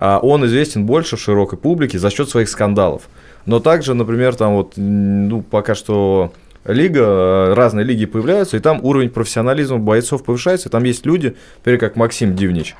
[0.00, 3.08] он известен больше в широкой публике за счет своих скандалов.
[3.46, 6.32] Но также, например, там вот, ну, пока что
[6.64, 11.80] лига, э, разные лиги появляются, и там уровень профессионализма бойцов повышается, там есть люди, например,
[11.80, 12.76] как Максим Дивнич.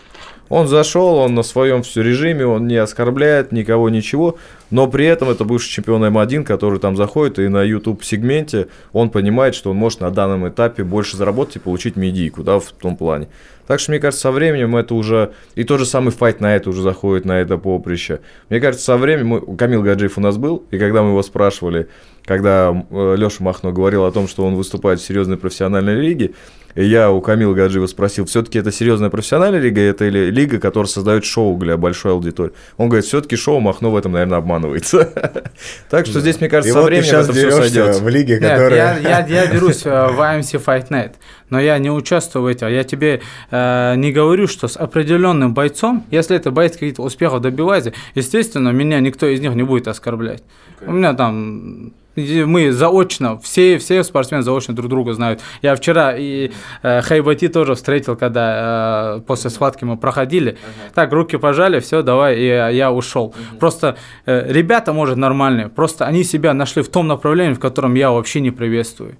[0.48, 4.38] Он зашел, он на своем все режиме, он не оскорбляет никого, ничего,
[4.70, 9.54] но при этом это бывший чемпион М1, который там заходит, и на YouTube-сегменте он понимает,
[9.54, 13.28] что он может на данном этапе больше заработать и получить медийку, да, в том плане.
[13.68, 15.32] Так что, мне кажется, со временем это уже...
[15.54, 18.20] И тот же самый файт на это уже заходит, на это поприще.
[18.48, 19.26] Мне кажется, со временем...
[19.26, 19.56] Мы...
[19.56, 21.88] Камил Гаджиев у нас был, и когда мы его спрашивали,
[22.28, 26.32] когда Леша Махно говорил о том, что он выступает в серьезной профессиональной лиге,
[26.74, 31.24] я у Камила Гаджиева спросил, все-таки это серьезная профессиональная лига, это или лига, которая создает
[31.24, 32.52] шоу для большой аудитории?
[32.76, 35.08] Он говорит, все-таки шоу Махно в этом, наверное, обманывается.
[35.90, 38.02] Так что здесь, мне кажется, со временем это все сойдется.
[38.02, 39.00] в лиге, которая...
[39.00, 41.12] я, дерусь э, в AMC Fight Night,
[41.48, 42.70] но я не участвую в этом.
[42.70, 47.92] Я тебе э, не говорю, что с определенным бойцом, если это боец каких-то успехов добивается,
[48.14, 50.42] естественно, меня никто из них не будет оскорблять.
[50.82, 55.40] У меня там мы заочно, все, все спортсмены заочно друг друга знают.
[55.62, 56.50] Я вчера и
[56.82, 60.58] э, Хайбати тоже встретил, когда э, после схватки мы проходили.
[60.94, 63.34] Так, руки пожали, все, давай, и я, я ушел.
[63.60, 63.96] Просто
[64.26, 68.40] э, ребята, может, нормальные, просто они себя нашли в том направлении, в котором я вообще
[68.40, 69.16] не приветствую.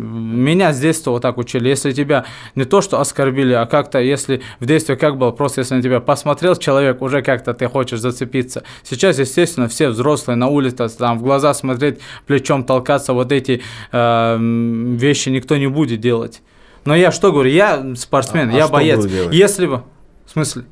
[0.00, 1.68] Меня с детства вот так учили.
[1.68, 2.24] Если тебя
[2.54, 6.00] не то, что оскорбили, а как-то, если в детстве как было, просто если на тебя
[6.00, 8.64] посмотрел человек, уже как-то ты хочешь зацепиться.
[8.82, 14.36] Сейчас, естественно, все взрослые на улице, там в глаза смотреть, плечом толкаться, вот эти э,
[14.40, 16.42] вещи никто не будет делать.
[16.84, 19.04] Но я что говорю, я спортсмен, А- а я что боец.
[19.30, 19.82] Если бы...
[20.26, 20.64] В смысле?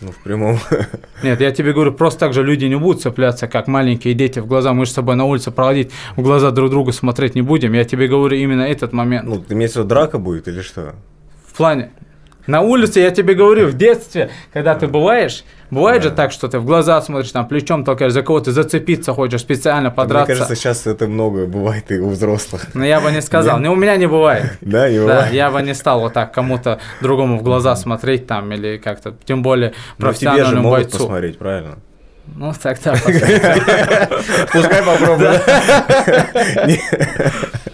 [0.00, 0.58] Ну, в прямом.
[1.22, 4.46] Нет, я тебе говорю, просто так же люди не будут цепляться, как маленькие дети в
[4.46, 4.72] глаза.
[4.74, 7.72] Мы же с тобой на улице проводить, в глаза друг другу смотреть не будем.
[7.72, 9.26] Я тебе говорю именно этот момент.
[9.26, 10.94] Ну, ты имеешь в виду, драка будет или что?
[11.46, 11.90] В плане.
[12.46, 16.16] На улице, я тебе говорю, в детстве, когда ты бываешь, бывает же Да.
[16.16, 20.32] так, что ты в глаза смотришь, там, плечом толкаешь, за кого-то зацепиться хочешь, специально подраться.
[20.32, 22.66] Мне кажется, сейчас это много бывает и у взрослых.
[22.74, 23.58] Но я бы не сказал.
[23.58, 24.52] Не, у меня не бывает.
[24.60, 25.32] Да, не Да, бывает.
[25.32, 29.42] я бы не стал вот так кому-то другому в глаза смотреть там или как-то, тем
[29.42, 30.98] более Но тебе же профессиональному могут бойцу.
[30.98, 31.78] посмотреть, правильно?
[32.34, 32.94] Ну, так, так.
[33.04, 33.40] посмотри.
[34.52, 35.42] Пускай попробуют.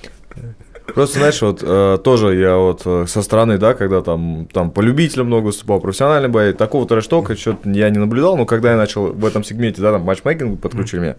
[0.94, 4.80] Просто, знаешь, вот э, тоже я вот э, со стороны, да, когда там, там по
[4.80, 9.12] любителям много выступал, профессиональный бой, такого трэш-тока что-то я не наблюдал, но когда я начал
[9.12, 11.16] в этом сегменте, да, там матчмейкинг подключили меня,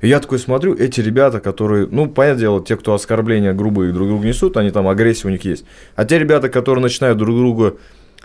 [0.00, 4.08] и я такой смотрю, эти ребята, которые, ну, понятное дело, те, кто оскорбления грубые друг
[4.08, 5.64] другу несут, они там, агрессия у них есть.
[5.94, 7.74] А те ребята, которые начинают друг друга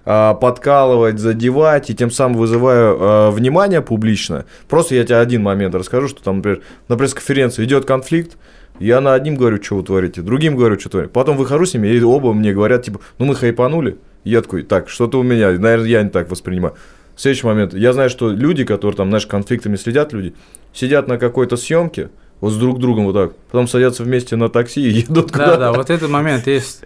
[0.06, 4.46] а, подкалывать, задевать, и тем самым вызывая а, внимание публично.
[4.70, 8.38] Просто я тебе один момент расскажу, что там, например, на пресс-конференции идет конфликт,
[8.80, 11.11] я на одним говорю, что вы творите, другим говорю, что творите.
[11.13, 13.97] Потом выхожу с ними, и оба мне говорят, типа, ну мы хайпанули.
[14.23, 16.76] Я такой, так, что-то у меня, наверное, я не так воспринимаю.
[17.15, 17.73] Следующий момент.
[17.73, 20.34] Я знаю, что люди, которые там, знаешь, конфликтами следят, люди,
[20.73, 22.09] сидят на какой-то съемке,
[22.41, 25.57] вот с друг другом вот так, потом садятся вместе на такси и едут Да, куда-то.
[25.57, 26.84] да, вот этот момент есть.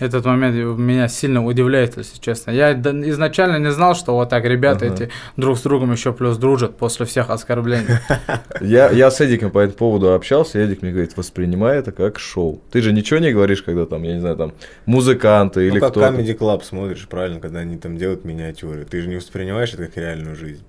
[0.00, 2.50] Этот момент меня сильно удивляет, если честно.
[2.50, 4.94] Я изначально не знал, что вот так ребята Ага.
[4.94, 7.86] эти друг с другом еще плюс дружат после всех оскорблений.
[8.60, 12.18] Я, я с Эдиком по этому поводу общался, и Эдик мне говорит, воспринимай это как
[12.18, 12.60] шоу.
[12.70, 14.52] Ты же ничего не говоришь, когда там, я не знаю, там,
[14.86, 16.06] музыканты или Ну, как кто-то.
[16.08, 18.84] Comedy Club смотришь, правильно, когда они там делают миниатюры.
[18.84, 20.64] Ты же не воспринимаешь это как реальную жизнь.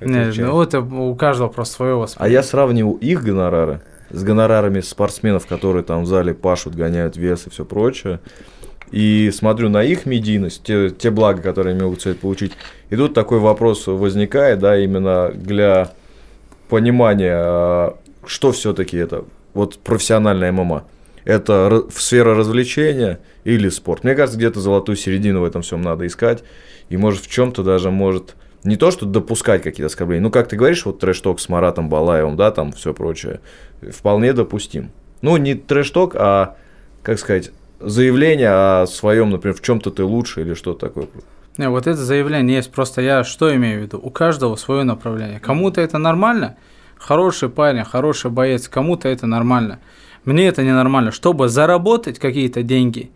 [0.00, 0.38] Это Не, часть.
[0.38, 2.34] ну это у каждого просто свое А восприятие.
[2.34, 3.80] я сравнивал их гонорары
[4.10, 8.20] с гонорарами спортсменов, которые там в зале пашут, гоняют вес и все прочее.
[8.94, 12.52] И смотрю на их медийность, те, те блага, которые они могут цель получить.
[12.90, 15.90] И тут такой вопрос возникает, да, именно для
[16.68, 20.84] понимания, а, что все-таки это вот профессиональная ММА.
[21.24, 24.04] Это сфера развлечения или спорт.
[24.04, 26.44] Мне кажется, где-то золотую середину в этом всем надо искать.
[26.88, 30.22] И может в чем-то даже может не то, что допускать какие-то оскорбления.
[30.22, 33.40] Ну, как ты говоришь, вот трэш-ток с Маратом Балаевым, да, там все прочее,
[33.90, 34.92] вполне допустим.
[35.20, 36.56] Ну, не трэш-ток, а,
[37.02, 37.50] как сказать,
[37.88, 41.08] заявление о своем, например, в чем-то ты лучше или что-то такое.
[41.56, 42.72] Не, вот это заявление есть.
[42.72, 44.00] Просто я что имею в виду?
[44.02, 45.38] У каждого свое направление.
[45.38, 46.56] Кому-то это нормально,
[46.96, 49.78] хороший парень, хороший боец, кому-то это нормально.
[50.24, 51.12] Мне это ненормально.
[51.12, 53.10] Чтобы заработать какие-то деньги,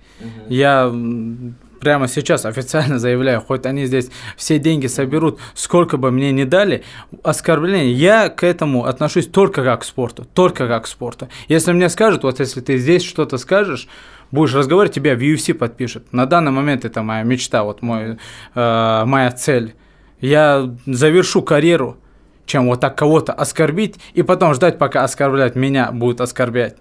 [0.49, 6.31] я м, прямо сейчас официально заявляю, хоть они здесь все деньги соберут, сколько бы мне
[6.33, 6.85] ни дали,
[7.23, 11.29] оскорбление, я к этому отношусь только как к спорту, только как к спорту.
[11.49, 13.89] Если мне скажут, вот если ты здесь что-то скажешь,
[14.31, 16.13] будешь разговаривать, тебя в UFC подпишут.
[16.13, 18.19] На данный момент это моя мечта, вот мой,
[18.55, 19.75] э, моя цель.
[20.21, 21.97] Я завершу карьеру,
[22.47, 26.77] чем вот так кого-то оскорбить, и потом ждать, пока оскорблять меня будут оскорблять.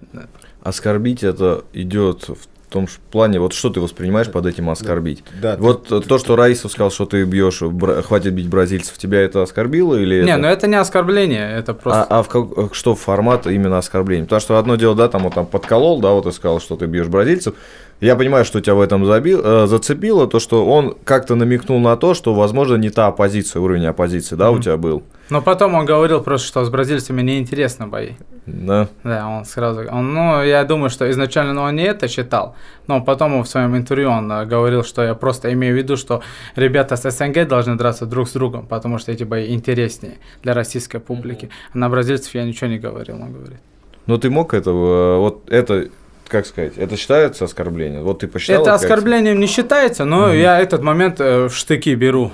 [0.62, 5.22] Оскорбить это идет в том ж плане, вот что ты воспринимаешь под этим оскорбить?
[5.40, 8.98] Да, ты- Вот э, то, что Раисов сказал, что ты бьешь, бра- хватит бить бразильцев,
[8.98, 10.38] тебя это оскорбило или Не, это?
[10.38, 12.02] ну это не оскорбление, это просто...
[12.04, 14.24] А, а в как- э, что формат именно оскорбления?
[14.24, 16.86] Потому что одно дело, да, там вот там подколол, да, вот ты сказал, что ты
[16.86, 17.54] бьешь бразильцев.
[18.00, 21.96] Я понимаю, что тебя в этом забил, э, зацепило, то, что он как-то намекнул на
[21.96, 24.62] то, что, возможно, не та оппозиция, уровень оппозиции, да, у Мгм.
[24.62, 25.02] тебя был.
[25.30, 28.10] Но потом он говорил просто, что с бразильцами неинтересно бои.
[28.46, 28.88] Да.
[29.02, 29.80] Да, он сразу...
[29.90, 32.54] Он, ну, я думаю, что изначально ну, он не это считал,
[32.86, 36.22] но потом в своем интервью он э, говорил, что я просто имею в виду, что
[36.54, 40.98] ребята с СНГ должны драться друг с другом, потому что эти бои интереснее для российской
[41.00, 41.50] публики.
[41.74, 43.58] А на бразильцев я ничего не говорил, он говорит.
[44.06, 45.88] Но ты мог этого, э, вот это,
[46.28, 48.02] как сказать, это считается оскорблением?
[48.02, 48.62] Вот ты посчитал?
[48.62, 52.30] это оскорблением не считается, но я этот момент э, в штыки беру.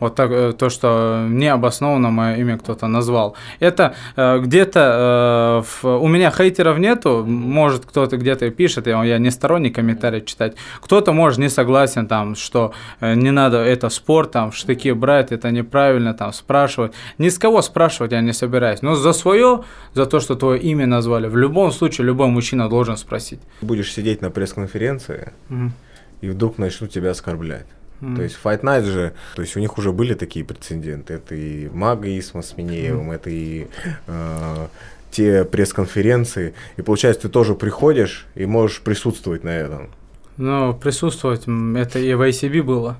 [0.00, 3.36] Вот так, э, то, что необоснованно мое имя кто-то назвал.
[3.60, 9.18] Это э, где-то э, в- у меня хейтеров нету, может кто-то где-то пишет, я, я
[9.18, 10.54] не сторонник комментарий читать.
[10.80, 15.32] Кто-то может не согласен там, что э, не надо это спорт там в штыки брать,
[15.32, 16.92] это неправильно там спрашивать.
[17.18, 18.82] Ни с кого спрашивать я не собираюсь.
[18.82, 19.62] Но за свое,
[19.94, 23.40] за то, что твое имя назвали, в любом случае любой мужчина должен спросить.
[23.60, 25.72] Будешь сидеть на пресс-конференции, Мгм.
[26.22, 27.66] и вдруг начнут тебя оскорблять.
[28.00, 28.16] Мгм.
[28.16, 31.14] То есть Fight Night же, то есть у них уже были такие прецеденты.
[31.14, 33.66] Это и Мага Исма с Минеевым, это и
[34.06, 34.66] э,
[35.10, 36.54] те пресс-конференции.
[36.76, 39.90] И получается, ты тоже приходишь и можешь присутствовать на этом.
[40.36, 42.96] Ну, присутствовать, это и в ICB было.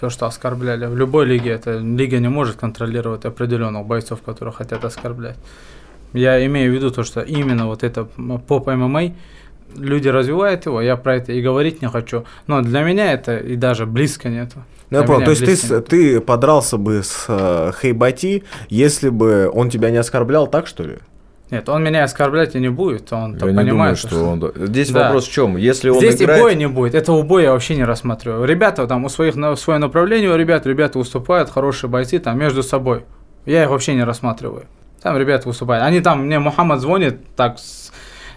[0.00, 0.86] То, что оскорбляли.
[0.86, 5.36] В любой лиге это лига не может контролировать определенных бойцов, которые хотят оскорблять.
[6.12, 9.14] Я имею в виду то, что именно вот это поп ММА
[9.76, 12.24] люди развивают его, я про это и говорить не хочу.
[12.46, 14.64] Но для меня это и даже близко нету.
[14.90, 15.24] Ну, я понял.
[15.24, 20.46] То есть ты, ты подрался бы с э, Хейбати, если бы он тебя не оскорблял,
[20.46, 20.98] так что ли?
[21.50, 24.52] Нет, он меня оскорблять и не будет, он Я там не думаю, понимает, что он...
[24.56, 25.04] Здесь Да.
[25.04, 25.56] вопрос в чем?
[25.56, 26.40] Если он Здесь играет...
[26.40, 28.44] и боя не будет, этого боя я вообще не рассматриваю.
[28.44, 32.62] Ребята там у своих, на свое направление, у ребят, ребята выступают, хорошие бойцы там между
[32.62, 33.04] собой.
[33.46, 34.64] Я их вообще не рассматриваю.
[35.02, 35.84] Там ребята выступают.
[35.84, 37.92] Они там, мне Мухаммад звонит так с,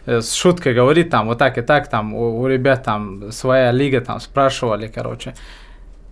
[0.08, 4.02] с шуткой говорит, там вот так и так, там у, у ребят там своя лига,
[4.02, 5.36] там спрашивали, короче.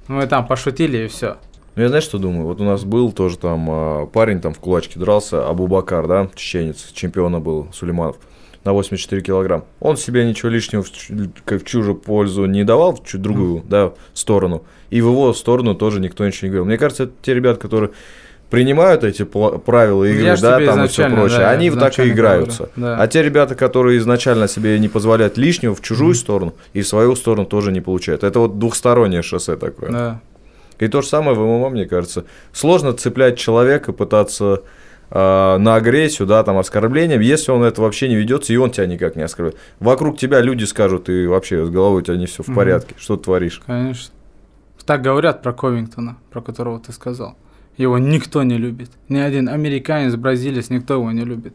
[0.07, 1.37] Мы там пошутили и все.
[1.75, 2.45] Ну, я знаешь, что думаю?
[2.45, 6.91] Вот у нас был тоже там а, парень там в кулачке дрался, Абубакар, да, чеченец,
[6.93, 8.17] чемпиона был, Сулейманов,
[8.63, 9.65] на 84 килограмм.
[9.79, 14.63] Он себе ничего лишнего в, в чужую пользу не давал, в чуть другую, да, сторону.
[14.89, 16.65] И в его сторону тоже никто ничего не говорил.
[16.65, 17.91] Мне кажется, это те ребята, которые
[18.55, 22.09] принимают эти правила игры, Я ж да, там и все прочее, да, они так и
[22.09, 22.69] играются.
[22.75, 23.03] говорю, да.
[23.03, 27.15] А те ребята, которые изначально себе не позволяют лишнего в чужую сторону и в свою
[27.15, 28.23] сторону тоже не получают.
[28.23, 29.91] Это вот двухстороннее шоссе такое.
[29.91, 30.21] Да.
[30.79, 32.25] И то же самое в ММА, мне кажется.
[32.53, 34.63] Сложно цеплять человека, пытаться
[35.09, 38.85] э, на агрессию, да, там, оскорблением, если он это вообще не ведется, и он тебя
[38.85, 39.57] никак не оскорбляет.
[39.79, 43.17] Вокруг тебя люди скажут, и вообще с головой у тебя не все в порядке, что
[43.17, 43.61] ты творишь.
[43.65, 44.13] Конечно.
[44.85, 47.35] Так говорят про Ковингтона, про которого ты сказал.
[47.78, 48.89] Его никто не любит.
[49.09, 51.53] Ни один американец, бразилец, никто его не любит.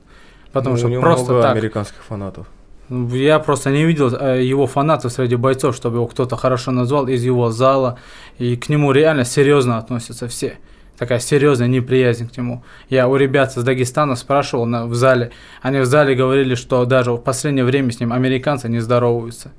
[0.52, 1.56] Потому Ну, что у него просто много так.
[1.56, 2.46] американских фанатов.
[2.90, 7.24] Я просто не видел э, его фанатов среди бойцов, чтобы его кто-то хорошо назвал из
[7.24, 7.98] его зала.
[8.38, 10.58] И к нему реально серьезно относятся все.
[10.98, 12.62] Такая серьезная неприязнь к нему.
[12.90, 15.30] Я у ребят из Дагестана спрашивал на, в зале.
[15.62, 19.52] Они в зале говорили, что даже в последнее время с ним американцы не здороваются.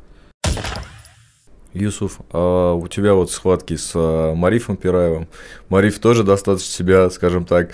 [1.73, 5.27] Юсуф, а у тебя вот схватки с а, Марифом Пираевым.
[5.69, 7.69] Мариф тоже достаточно себя, скажем так,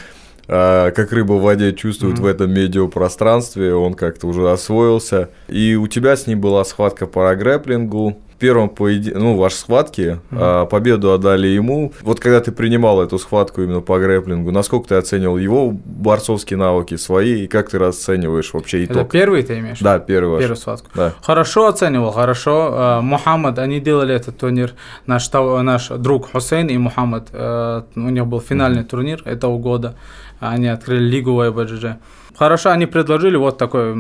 [0.48, 2.24] а, как рыба в воде чувствует Мгм.
[2.24, 5.30] в этом медиапространстве, он как-то уже освоился.
[5.48, 8.18] И у тебя с ним была схватка по грэплингу.
[8.40, 9.12] Первом поеди...
[9.16, 10.40] ну, ваши схватки, Мгм.
[10.42, 11.92] а, победу отдали ему.
[12.02, 16.96] Вот когда ты принимал эту схватку именно по грэплингу, насколько ты оценивал его борцовские навыки
[16.98, 19.12] свои, и как ты расцениваешь вообще Это итог?
[19.12, 19.80] первый ты имеешь?
[19.80, 20.40] Да, первый ваш.
[20.42, 20.90] Первую схватку.
[20.94, 21.14] Да.
[21.22, 23.00] Хорошо оценивал, хорошо.
[23.00, 24.74] Э, Мухаммад, они делали этот турнир,
[25.06, 29.96] наш, наш друг Хусейн и Мухаммад, э, у них был финальный турнир этого года,
[30.40, 31.98] они открыли лигу в.
[32.38, 33.96] Хорошо, они предложили вот такой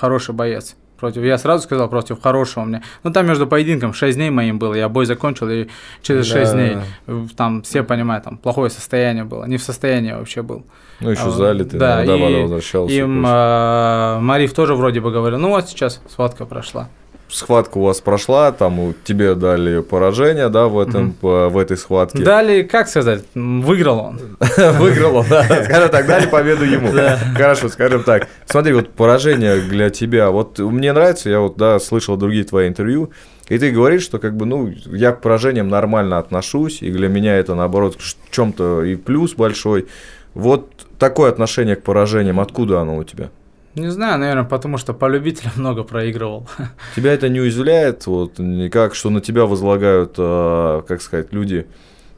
[0.00, 0.76] хороший боец.
[1.02, 2.80] Против, я сразу сказал, против хорошего мне.
[3.02, 5.66] Ну, там между поединком 6 дней моим было, я бой закончил, и
[6.00, 6.56] через 6 Да.
[6.56, 6.76] дней,
[7.08, 10.62] э, там все понимают, там плохое состояние было, не в состоянии вообще был.
[11.00, 12.94] Ну, еще А, залитый, да, и вода возвращался.
[12.94, 16.88] Им э, Мариф тоже вроде бы говорил, ну вот сейчас схватка прошла.
[17.32, 22.22] Схватка у вас прошла, там тебе дали поражение, да, в этом, по- в этой схватке.
[22.22, 24.20] Дали, как сказать, выиграл он.
[24.78, 25.42] Выиграл он, да.
[25.64, 26.92] Скажем так, дали победу ему.
[27.34, 28.28] Хорошо, скажем так.
[28.46, 30.30] Смотри, вот поражение для тебя.
[30.30, 33.10] Вот мне нравится, я вот, да, слышал другие твои интервью,
[33.48, 37.36] и ты говоришь, что как бы, ну, я к поражениям нормально отношусь, и для меня
[37.36, 39.88] это, наоборот, в чем-то и плюс большой.
[40.34, 43.30] Вот такое отношение к поражениям, откуда оно у тебя?
[43.74, 46.46] Не знаю, наверное, потому что по любителям много проигрывал.
[46.94, 51.66] Тебя это не уязвляет, вот, никак, что на тебя возлагают, э, как сказать, люди,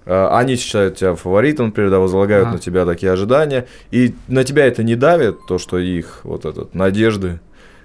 [0.05, 2.57] э, они считают тебя фаворитом, например, да, возлагают Ага.
[2.57, 6.74] на тебя такие ожидания, и на тебя это не давит, то, что их, вот этот,
[6.74, 7.38] надежды,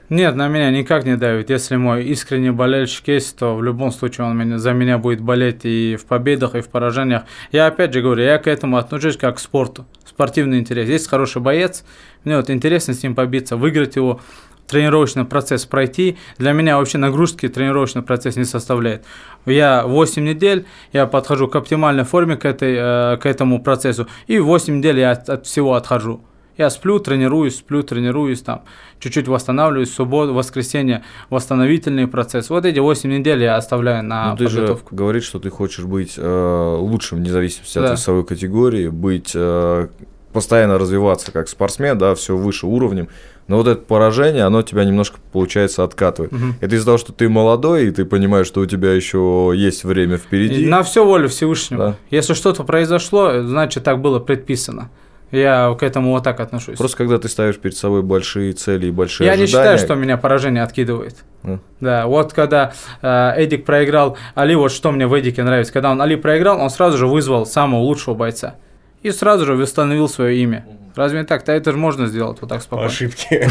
[0.09, 1.51] Нет, на меня никак не давит.
[1.51, 5.65] Если мой искренний болельщик есть, то в любом случае он меня, за меня будет болеть
[5.65, 7.23] и в победах, и в поражениях.
[7.51, 9.85] Я опять же говорю, я к этому отношусь как к спорту.
[10.05, 10.89] Спортивный интерес.
[10.89, 11.85] Есть хороший боец,
[12.23, 14.19] мне вот интересно с ним побиться, выиграть его,
[14.67, 16.17] тренировочный процесс пройти.
[16.39, 19.05] Для меня вообще нагрузки тренировочный процесс не составляет.
[19.45, 24.39] Я 8 недель, я подхожу к оптимальной форме к, этой, э, к этому процессу, и
[24.39, 26.21] 8 недель я от, от всего отхожу.
[26.59, 28.63] Я сплю, тренируюсь, сплю, тренируюсь, там,
[28.99, 32.49] чуть-чуть восстанавливаюсь, субботу, воскресенье, восстановительный процесс.
[32.49, 34.93] Вот эти 8 недель я оставляю на Ну, ты же подготовку.
[34.93, 37.91] говоришь, что ты хочешь быть э, лучшим, вне зависимости от Да.
[37.93, 39.87] весовой категории, быть э,
[40.33, 43.07] постоянно развиваться как спортсмен, да, все выше уровнем.
[43.47, 46.33] Но вот это поражение, оно тебя немножко, получается, откатывает.
[46.33, 46.55] Мгм.
[46.59, 50.17] Это из-за того, что ты молодой, и ты понимаешь, что у тебя еще есть время
[50.17, 50.65] впереди.
[50.65, 51.83] На все волю Всевышнего.
[51.85, 51.95] Да.
[52.11, 54.89] Если что-то произошло, значит так было предписано.
[55.31, 56.77] Я к этому вот так отношусь.
[56.77, 59.77] Просто когда ты ставишь перед собой большие цели и большие Я не ожидания...
[59.77, 61.17] считаю, что меня поражение откидывает.
[61.43, 61.59] Ну.
[61.79, 65.71] Да, вот когда э, Эдик проиграл Али, вот что мне в Эдике нравится.
[65.71, 68.55] Когда он Али проиграл, он сразу же вызвал самого лучшего бойца.
[69.03, 70.65] И сразу же восстановил свое имя.
[70.95, 71.45] Разве не так?
[71.45, 72.89] Да это же можно сделать вот так По спокойно.
[72.89, 73.47] ошибке.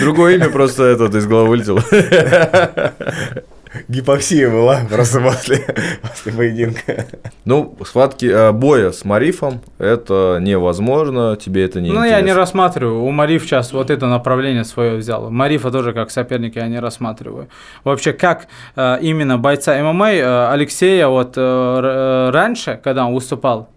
[0.00, 1.82] Другое имя просто этот из головы вылетело.
[3.88, 5.64] Гипоксия была просто после,
[6.02, 7.06] после поединка.
[7.44, 12.16] Ну, схватки э, боя с Марифом это невозможно, тебе это не Ну, интересно.
[12.16, 13.02] я не рассматриваю.
[13.02, 15.30] У Мариф сейчас вот это направление свое взял.
[15.30, 17.48] Марифа тоже как соперника я не рассматриваю.
[17.84, 18.46] Вообще, как
[18.76, 23.70] э, именно бойца ММА э, Алексея вот раньше, когда он выступал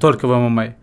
[0.00, 0.74] только в ММА,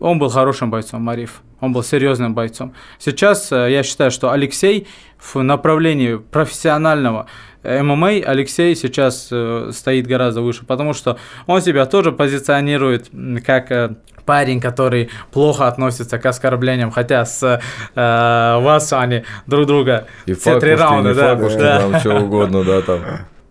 [0.00, 1.42] он был хорошим бойцом, Мариф.
[1.60, 2.72] Он был серьезным бойцом.
[2.98, 4.88] Сейчас э, я считаю, что Алексей
[5.18, 7.26] в направлении профессионального
[7.62, 13.10] ММА, Алексей сейчас э, стоит гораздо выше, потому что он себя тоже позиционирует
[13.44, 13.94] как э,
[14.24, 17.58] парень, который плохо относится к оскорблениям, хотя с э,
[17.94, 21.78] вас они друг друга И все три факушки, раунда, не да, факушки, да.
[21.80, 23.00] там что угодно, да, там.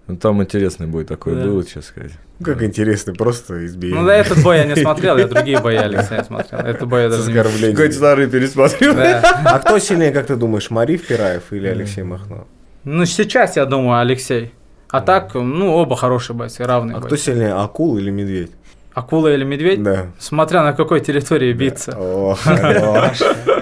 [0.07, 1.43] Ну, там интересный бой такой Да.
[1.43, 2.14] был, честно сказать.
[2.43, 4.01] Как интересно, просто избиение.
[4.01, 6.62] Ну да, этот бой я не смотрел, я другие бои Алексея смотрел.
[6.62, 7.76] Этот бой я даже не оскорблением.
[7.76, 8.95] Какой старый пересмотрел.
[8.95, 9.22] Да.
[9.45, 12.47] А кто сильнее, как ты думаешь, Мариф Пираев или Алексей Махно?
[12.91, 14.51] Ну, сейчас, я думаю, Алексей.
[14.89, 17.25] А так, ну, оба хорошие бойцы, равные А кто бойцы.
[17.25, 18.49] сильнее, акул или медведь?
[18.95, 19.83] Акула или медведь?
[19.83, 20.07] Да.
[20.17, 21.91] Смотря на какой территории биться.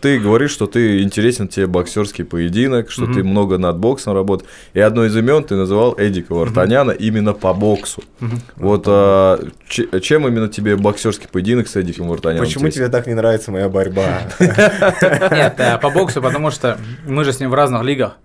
[0.00, 3.14] Ты говоришь, что ты интересен тебе боксерский поединок, что Мгм.
[3.14, 4.50] ты много над боксом работаешь.
[4.74, 8.02] И одно из имен ты называл Эдика Вартаняна именно по боксу.
[8.20, 8.40] Мгм.
[8.56, 9.38] Вот а,
[9.68, 12.44] че- чем именно тебе боксерский поединок с Эдиком Вартаняном?
[12.46, 12.84] Почему интересен?
[12.90, 14.20] тебе так не нравится моя борьба?
[14.40, 18.16] Нет, э, по боксу, потому что мы же с ним в разных лигах.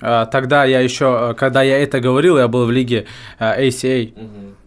[0.00, 3.06] Э, Тогда я еще, э, когда я это говорил, я был в лиге
[3.38, 4.12] э, ACA.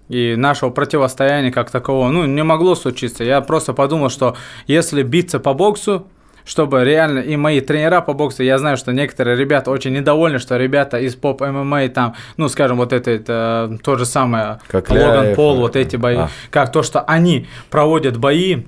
[0.09, 3.23] И нашего противостояния как такового, ну, не могло случиться.
[3.23, 4.35] Я просто подумал, что
[4.67, 6.05] если биться по боксу,
[6.45, 10.57] чтобы реально и мои тренера по боксу, я знаю, что некоторые ребята очень недовольны, что
[10.57, 15.25] ребята из поп ММА там, ну, скажем, вот это, это то же самое, Как Логан
[15.25, 16.29] Ляев, Пол, э, вот эти бои, а.
[16.49, 18.63] как то, что они проводят бои,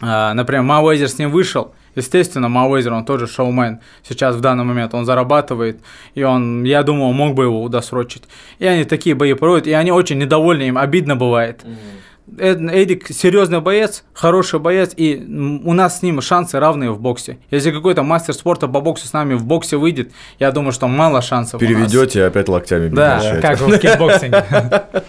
[0.00, 4.94] а, например, Мейвезер с ним вышел, естественно, Мейвезер, он тоже шоумен, сейчас в данный момент
[4.94, 5.80] он зарабатывает,
[6.14, 8.24] и он, я думаю, мог бы его удосрочить.
[8.58, 11.62] И они такие бои проводят, и они очень недовольны, им обидно бывает.
[11.64, 11.99] Эд-
[12.38, 15.16] Эдик серьезный боец, хороший боец, и
[15.64, 17.38] у нас с ним шансы равные в боксе.
[17.50, 21.22] Если какой-то мастер спорта по боксу с нами в боксе выйдет, я думаю, что мало
[21.22, 21.60] шансов.
[21.60, 21.68] у нас.
[21.68, 24.44] Переведете и опять локтями Да, как в кикбоксинге.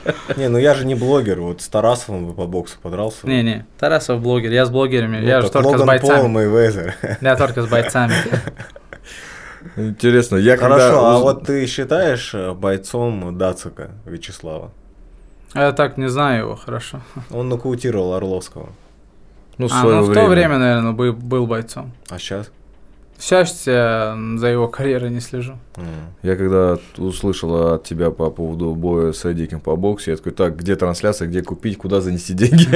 [0.38, 3.28] Не, ну я же не блогер, вот с Тарасовым бы по боксу подрался.
[3.28, 6.22] Не-не, Тарасов блогер, я с блогерами, я же только с бойцами.
[7.22, 8.14] Я только с бойцами.
[9.76, 10.76] Интересно, я когда...
[10.76, 14.72] Хорошо, а вот ты считаешь э, бойцом Дацика Вячеслава?
[15.54, 17.02] Я так не знаю его хорошо.
[17.32, 18.70] Он нокаутировал Орловского.
[19.58, 20.22] Ну, в А, свое ну, в время.
[20.24, 21.92] то время, наверное, был, был бойцом.
[22.10, 22.50] А сейчас?
[23.20, 25.54] Сейчас я за его карьерой не слежу.
[26.24, 30.58] Я когда услышал от тебя по поводу боя с Эдиком по боксу, я такой, так,
[30.58, 32.68] где трансляция, где купить, куда занести деньги?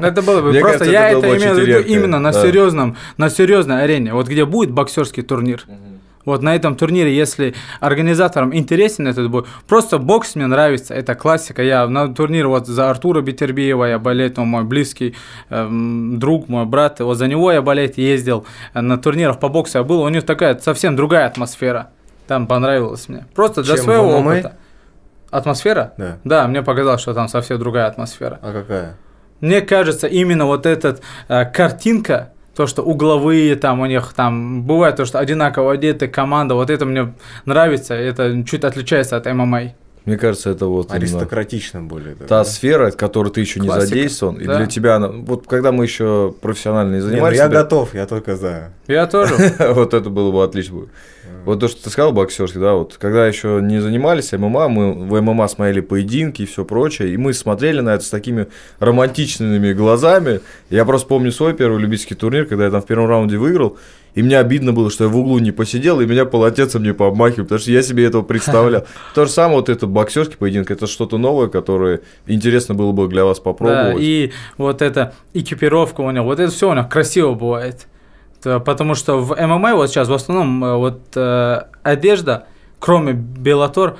[0.00, 3.82] Ну, Это было бы просто, я это имел в виду именно на серьезном, на серьезной
[3.84, 4.14] арене.
[4.14, 5.66] Вот где будет боксерский турнир.
[6.24, 11.62] Вот на этом турнире, если организаторам интересен этот бой, просто бокс мне нравится, это классика.
[11.62, 15.14] Я на турнир вот за Артура Бетербиева я болеть, он мой близкий
[15.48, 18.44] эм, друг, мой брат, вот за него я болеть ездил,
[18.74, 21.90] на турнирах по боксу я был, у них такая совсем другая атмосфера.
[22.26, 23.26] Там понравилось мне.
[23.34, 24.30] Просто для Чем, своего ММА?
[24.30, 24.56] опыта.
[25.30, 25.94] Атмосфера?
[25.96, 26.18] Да.
[26.24, 28.38] Да, мне показалось, что там совсем другая атмосфера.
[28.42, 28.96] А какая?
[29.40, 30.98] Мне кажется, именно вот эта
[31.28, 36.54] э, картинка, то, что угловые там у них там бывает то, что одинаково одеты команда,
[36.54, 39.72] вот это мне нравится, это чуть отличается от ММА.
[40.04, 42.14] Мне кажется, это вот Аристократично более.
[42.14, 42.44] так, та да?
[42.44, 44.56] сфера, в которой ты еще не Классика, задействован, и да.
[44.56, 47.94] для тебя, она- вот когда мы еще профессионально не Не, ну занимались, я да, готов,
[47.94, 48.70] я только за.
[48.86, 49.34] Я тоже.
[49.74, 50.86] вот это было бы отлично.
[51.44, 55.20] Вот то, что ты сказал, боксерский, да, вот когда еще не занимались ММА, мы в
[55.20, 58.48] ММА смотрели поединки и все прочее, и мы смотрели на это с такими
[58.78, 60.40] романтичными глазами.
[60.68, 63.78] Я просто помню свой первый любительский турнир, когда я там в первом раунде выиграл,
[64.14, 67.42] и мне обидно было, что я в углу не посидел, и меня полотенцем не пообмахивали,
[67.42, 68.84] потому что я себе этого представлял.
[69.14, 73.24] То же самое, вот это боксерский поединок, это что-то новое, которое интересно было бы для
[73.24, 73.96] вас Да, попробовать.
[74.00, 77.86] и вот эта экипировка у него, вот это все у него красиво бывает.
[78.42, 82.46] Да, Потому что в ММА вот сейчас в основном э, вот э, одежда,
[82.78, 83.98] кроме Беллатор,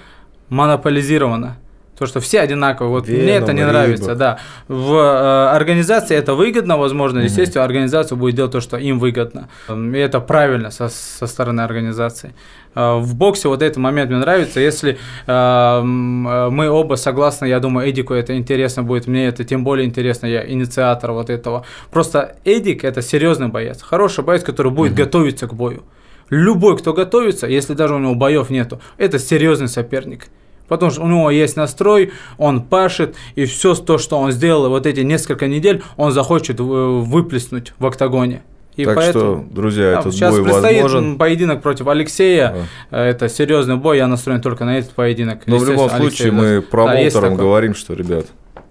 [0.49, 1.57] монополизирована.
[2.01, 2.91] То, что все одинаковые.
[2.91, 4.39] Вот мне это не Веном, нравится, да.
[4.69, 7.19] В э, организации это выгодно, возможно.
[7.19, 9.51] Естественно, организация будет делать то, что им выгодно.
[9.69, 12.35] Эм, И это правильно со, со стороны организации.
[12.75, 14.61] Э, В боксе вот этот момент мне нравится.
[14.61, 14.97] Если
[15.27, 19.63] э, м, э, мы оба согласны, я думаю, Эдику это интересно будет, мне это тем
[19.63, 21.67] более интересно, я инициатор вот этого.
[21.91, 25.83] Просто Эдик это серьезный боец, хороший боец, который будет готовиться к бою.
[26.31, 30.29] Любой, кто готовится, если даже у него боев нету, это серьезный соперник.
[30.71, 34.87] Потому что у него есть настрой, он пашет, и все то, что он сделал вот
[34.87, 38.43] эти несколько недель, он захочет выплеснуть в октагоне.
[38.77, 39.43] И так поэтому...
[39.43, 41.19] что, друзья, Да, этот сейчас бой предстоит возможен.
[41.19, 42.69] поединок против Алексея.
[42.93, 45.41] Э, Это серьезный бой, я настроен только на этот поединок.
[45.47, 46.55] Но в любом Алексей случае мы даст.
[46.55, 47.37] есть промоутерам такое.
[47.37, 48.27] говорим, что, ребят,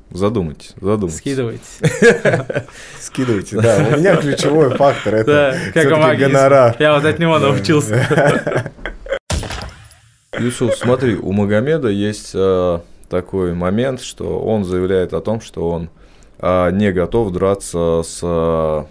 [0.09, 1.17] задумайтесь, задумайтесь.
[1.17, 1.79] Скидывайтесь.
[3.01, 3.87] Скидывайте, да.
[3.93, 6.27] У меня ключевой фактор Да, это магис.
[6.27, 6.75] гонорар.
[6.79, 8.71] Я вот от него научился.
[10.37, 15.89] Юсуф, смотри, у Магомеда есть э, такой момент, что он заявляет о том, что он
[16.39, 18.83] э, не готов драться с э,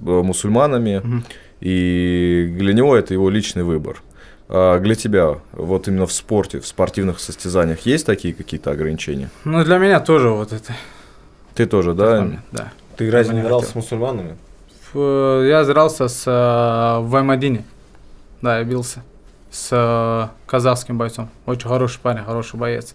[0.00, 1.24] мусульманами, Мгм.
[1.60, 4.02] и для него это его личный выбор.
[4.48, 9.30] А для тебя, вот именно в спорте, в спортивных состязаниях, есть такие какие-то ограничения?
[9.44, 10.74] Ну, для меня тоже вот это.
[11.54, 12.20] Ты тоже, да?
[12.20, 12.70] момент, Да.
[12.98, 14.36] Ты разве не дрался с мусульманами?
[14.92, 17.64] Ф- Я дрался с э, в Аймадине.
[18.42, 19.02] Да, я бился.
[19.52, 21.28] С э, казахским бойцом.
[21.46, 22.94] Очень хороший парень, хороший боец.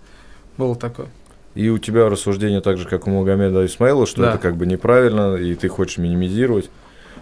[0.58, 1.06] Был такой.
[1.54, 4.30] И у тебя рассуждение так же, как у Магомеда Исмаила, что Да.
[4.32, 6.70] это как бы неправильно, и ты хочешь минимизировать.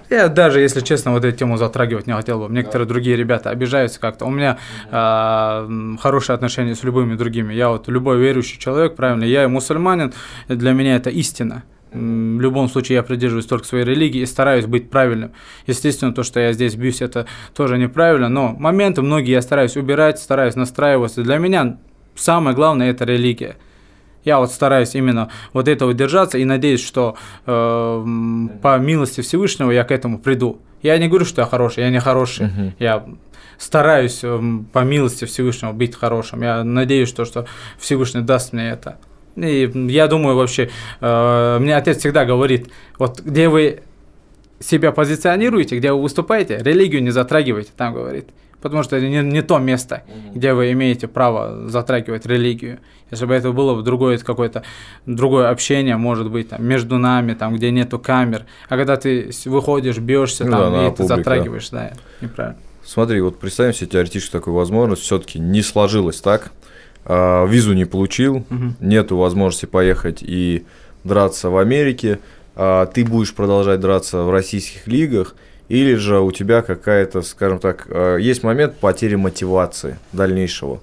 [0.09, 2.53] Я даже, если честно, вот эту тему затрагивать не хотел бы.
[2.53, 4.25] Некоторые другие ребята обижаются как-то.
[4.25, 4.57] У меня
[4.91, 7.53] м, хорошие отношения с любыми другими.
[7.53, 10.13] Я вот любой верующий человек, правильно, я и мусульманин,
[10.47, 11.53] для меня это истина.
[11.55, 15.31] М, В любом случае я придерживаюсь только своей религии и стараюсь быть правильным.
[15.65, 17.25] Естественно, то, что я здесь бьюсь, это
[17.55, 21.23] тоже неправильно, но моменты многие я стараюсь убирать, стараюсь настраиваться.
[21.23, 21.77] Для меня
[22.15, 23.55] самое главное– это религия.
[24.25, 27.15] Я вот стараюсь именно вот этого держаться и надеюсь, что
[27.45, 28.05] э,
[28.61, 30.59] по милости Всевышнего я к этому приду.
[30.81, 32.47] Я не говорю, что я хороший, я не хороший.
[32.47, 32.73] Мгм.
[32.79, 33.05] Я
[33.57, 36.41] стараюсь эм, по милости Всевышнего быть хорошим.
[36.41, 37.45] Я надеюсь, что, что
[37.77, 38.97] Всевышний даст мне это.
[39.35, 40.69] И я думаю, вообще,
[41.01, 43.81] э, мне отец всегда говорит, вот где вы
[44.59, 48.29] себя позиционируете, где вы выступаете, религию не затрагивайте, там говорит.
[48.61, 52.79] Потому что это не, не то место, где вы имеете право затрагивать религию.
[53.11, 54.63] Если бы это было бы другое какое-то
[55.05, 58.45] другое общение, может быть, там, между нами, там, где нету камер.
[58.67, 62.57] А когда ты выходишь, бьешься Ну там, да, и ты затрагиваешь, да, неправильно.
[62.83, 66.51] Смотри, вот представим себе теоретически такую возможность, все-таки не сложилось так,
[67.05, 68.75] а, визу не получил, Мгм.
[68.79, 70.65] нету возможности поехать и
[71.03, 72.19] драться в Америке,
[72.55, 75.35] а ты будешь продолжать драться в российских лигах,
[75.67, 80.79] или же у тебя какая-то, скажем так, а, есть момент потери мотивации дальнейшего.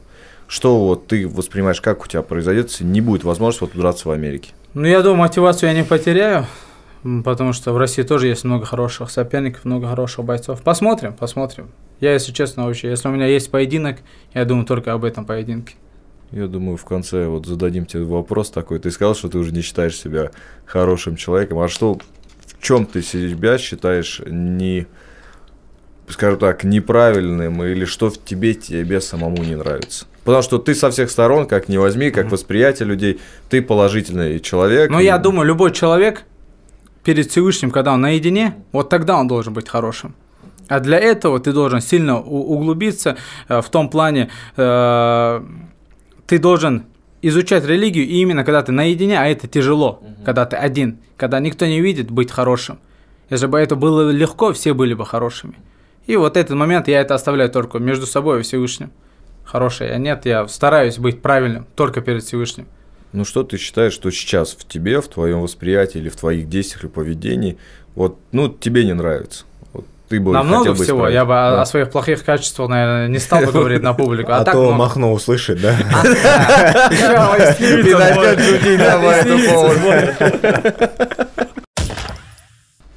[0.48, 4.10] Что вот ты воспринимаешь, как у тебя произойдет, если не будет возможности вот драться в
[4.10, 4.50] Америке?
[4.74, 6.46] Ну, я думаю, мотивацию я не потеряю,
[7.24, 10.60] потому что в России тоже есть много хороших соперников, много хороших бойцов.
[10.62, 11.68] Посмотрим, посмотрим.
[12.00, 13.98] Я, если честно, вообще, если у меня есть поединок,
[14.34, 15.74] я думаю только об этом поединке.
[16.32, 18.78] Я думаю, в конце вот зададим тебе вопрос такой.
[18.78, 20.30] Ты сказал, что ты уже не считаешь себя
[20.64, 21.58] хорошим человеком.
[21.58, 21.94] А что,
[22.46, 24.86] в чем ты себя считаешь не,
[26.08, 30.06] скажем так, неправильным, или что в тебе тебе самому не нравится?
[30.24, 33.20] Потому что ты со всех сторон, как не возьми, как восприятие людей,
[33.50, 34.90] ты положительный человек.
[34.90, 36.22] Но и- Ну, я думаю, любой человек
[37.04, 40.14] перед Всевышним, когда он наедине, вот тогда он должен быть хорошим.
[40.68, 43.16] А для этого ты должен сильно углубиться
[43.48, 45.42] э, в том плане, э,
[46.26, 46.86] ты должен
[47.22, 51.66] изучать религию и именно когда ты наедине, а это тяжело, когда ты один, когда никто
[51.66, 52.78] не видит, быть хорошим.
[53.30, 55.54] Если бы это было легко, все были бы хорошими.
[56.06, 58.90] И вот этот момент я это оставляю только между собой и Всевышним.
[59.44, 62.66] Хороший я нет, я стараюсь быть правильным только перед Всевышним.
[63.12, 66.84] Ну что ты считаешь, что сейчас в тебе, в твоем восприятии или в твоих действиях
[66.84, 67.58] или поведении,
[67.94, 69.44] вот, ну, тебе не нравится?
[70.18, 70.96] Вот ты бы Намного хотел бы всего.
[70.98, 71.14] исправить.
[71.14, 71.62] Я бы о- Да.
[71.62, 74.32] о своих плохих качествах, наверное, не стал бы говорить на публику.
[74.32, 74.76] А, А, так то много.
[74.76, 75.74] Махно услышит, да?
[75.78, 75.84] Ты
[77.96, 79.80] начнёшь шутить да, по этому поводу.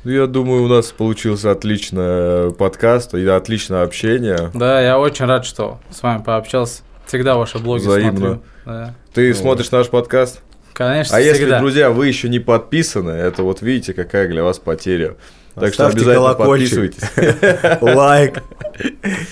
[0.03, 4.51] Ну, Я думаю, у нас получился отличный подкаст и отличное общение.
[4.53, 6.83] Да, я очень рад, что с вами пообщался.
[7.07, 8.17] Всегда ваши блоги Взаимно.
[8.17, 8.41] смотрю.
[8.65, 8.93] Да.
[9.13, 10.41] Ты Ну, смотришь наш подкаст?
[10.73, 11.59] Конечно, А если, всегда.
[11.59, 15.15] друзья, вы еще не подписаны, это вот видите, какая для вас потеря.
[15.55, 16.95] Так что обязательно колокольчик.
[16.95, 17.81] подписывайтесь.
[17.81, 18.43] Лайк.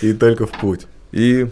[0.01, 0.87] И только в путь.
[1.11, 1.47] И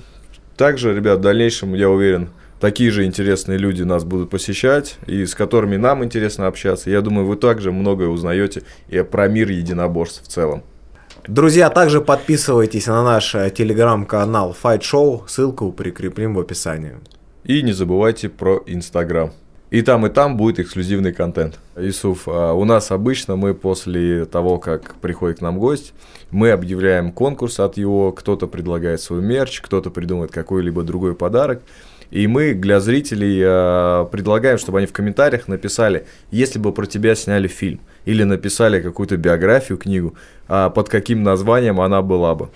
[0.58, 5.36] также, ребят, в дальнейшем, я уверен, такие же интересные люди нас будут посещать, и с
[5.36, 6.90] которыми нам интересно общаться.
[6.90, 10.64] Я думаю, вы также многое узнаете и про мир единоборств в целом.
[11.28, 15.22] Друзья, также подписывайтесь на наш э, телеграм-канал Fight Show.
[15.28, 16.96] Ссылку прикреплим в описании.
[17.44, 19.32] И не забывайте про Инстаграм.
[19.72, 21.58] И там, и там будет эксклюзивный контент.
[21.78, 25.94] Исуф, а у нас обычно мы после того, как приходит к нам гость,
[26.30, 31.62] мы объявляем конкурс от его, кто-то предлагает свой мерч, кто-то придумает какой-либо другой подарок.
[32.10, 37.16] И мы для зрителей а, предлагаем, чтобы они в комментариях написали, если бы про тебя
[37.16, 40.16] сняли фильм, или написали какую-то биографию, книгу,
[40.50, 42.50] а под каким названием она была бы.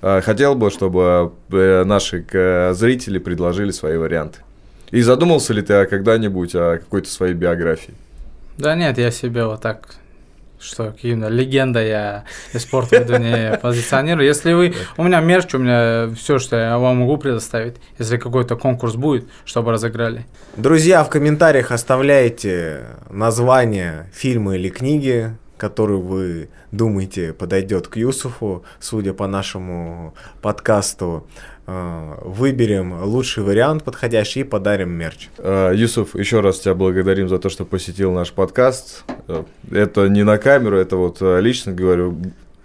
[0.00, 4.40] Хотел бы, чтобы э, наши э, зрители предложили свои варианты.
[4.90, 7.94] И задумался ли ты о когда-нибудь о какой-то своей биографии?
[8.58, 9.96] Да нет, я себе вот так
[10.58, 14.26] что именно легенда я и спорт веду не позиционирую.
[14.26, 18.56] Если вы, у меня мерч, у меня все, что я вам могу предоставить, если какой-то
[18.56, 20.26] конкурс будет, чтобы разыграли.
[20.56, 29.14] Друзья, в комментариях оставляйте название фильма или книги, которую вы думаете подойдет к Юсуфу, судя
[29.14, 31.26] по нашему подкасту.
[31.68, 35.28] Э, выберем лучший вариант подходящий и подарим мерч.
[35.38, 39.02] Э, Юсуф, еще раз тебя благодарим за то, что посетил наш подкаст.
[39.26, 39.42] Э,
[39.72, 42.16] это не на камеру, это вот лично говорю.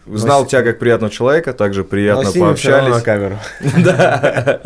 [0.06, 2.94] Знал тебя как приятного человека, также приятно Но пообщались.
[2.94, 3.40] на камеру.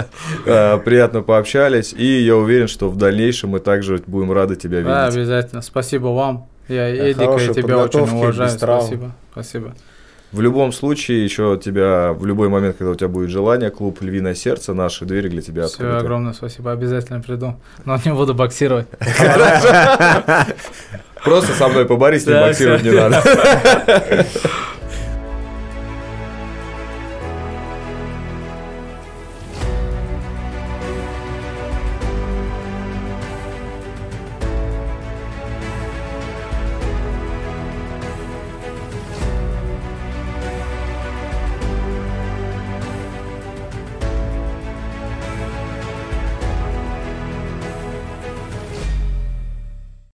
[0.46, 4.92] Да, приятно пообщались, и я уверен, что в дальнейшем мы также будем рады тебя видеть.
[4.92, 5.62] Да, обязательно.
[5.62, 6.48] Спасибо вам.
[6.68, 8.50] Я, Эдика, я тебя очень уважаю.
[8.50, 9.12] Спасибо.
[9.32, 9.76] Спасибо.
[10.36, 14.36] В любом случае, еще тебя в любой момент, когда у тебя будет желание, клуб «Львиное
[14.36, 15.96] сердце», наши двери для тебя Все, открыты.
[15.96, 17.56] огромное спасибо, обязательно приду.
[17.86, 18.86] Но не буду боксировать.
[21.24, 23.24] Просто со мной поборись, не боксировать не надо.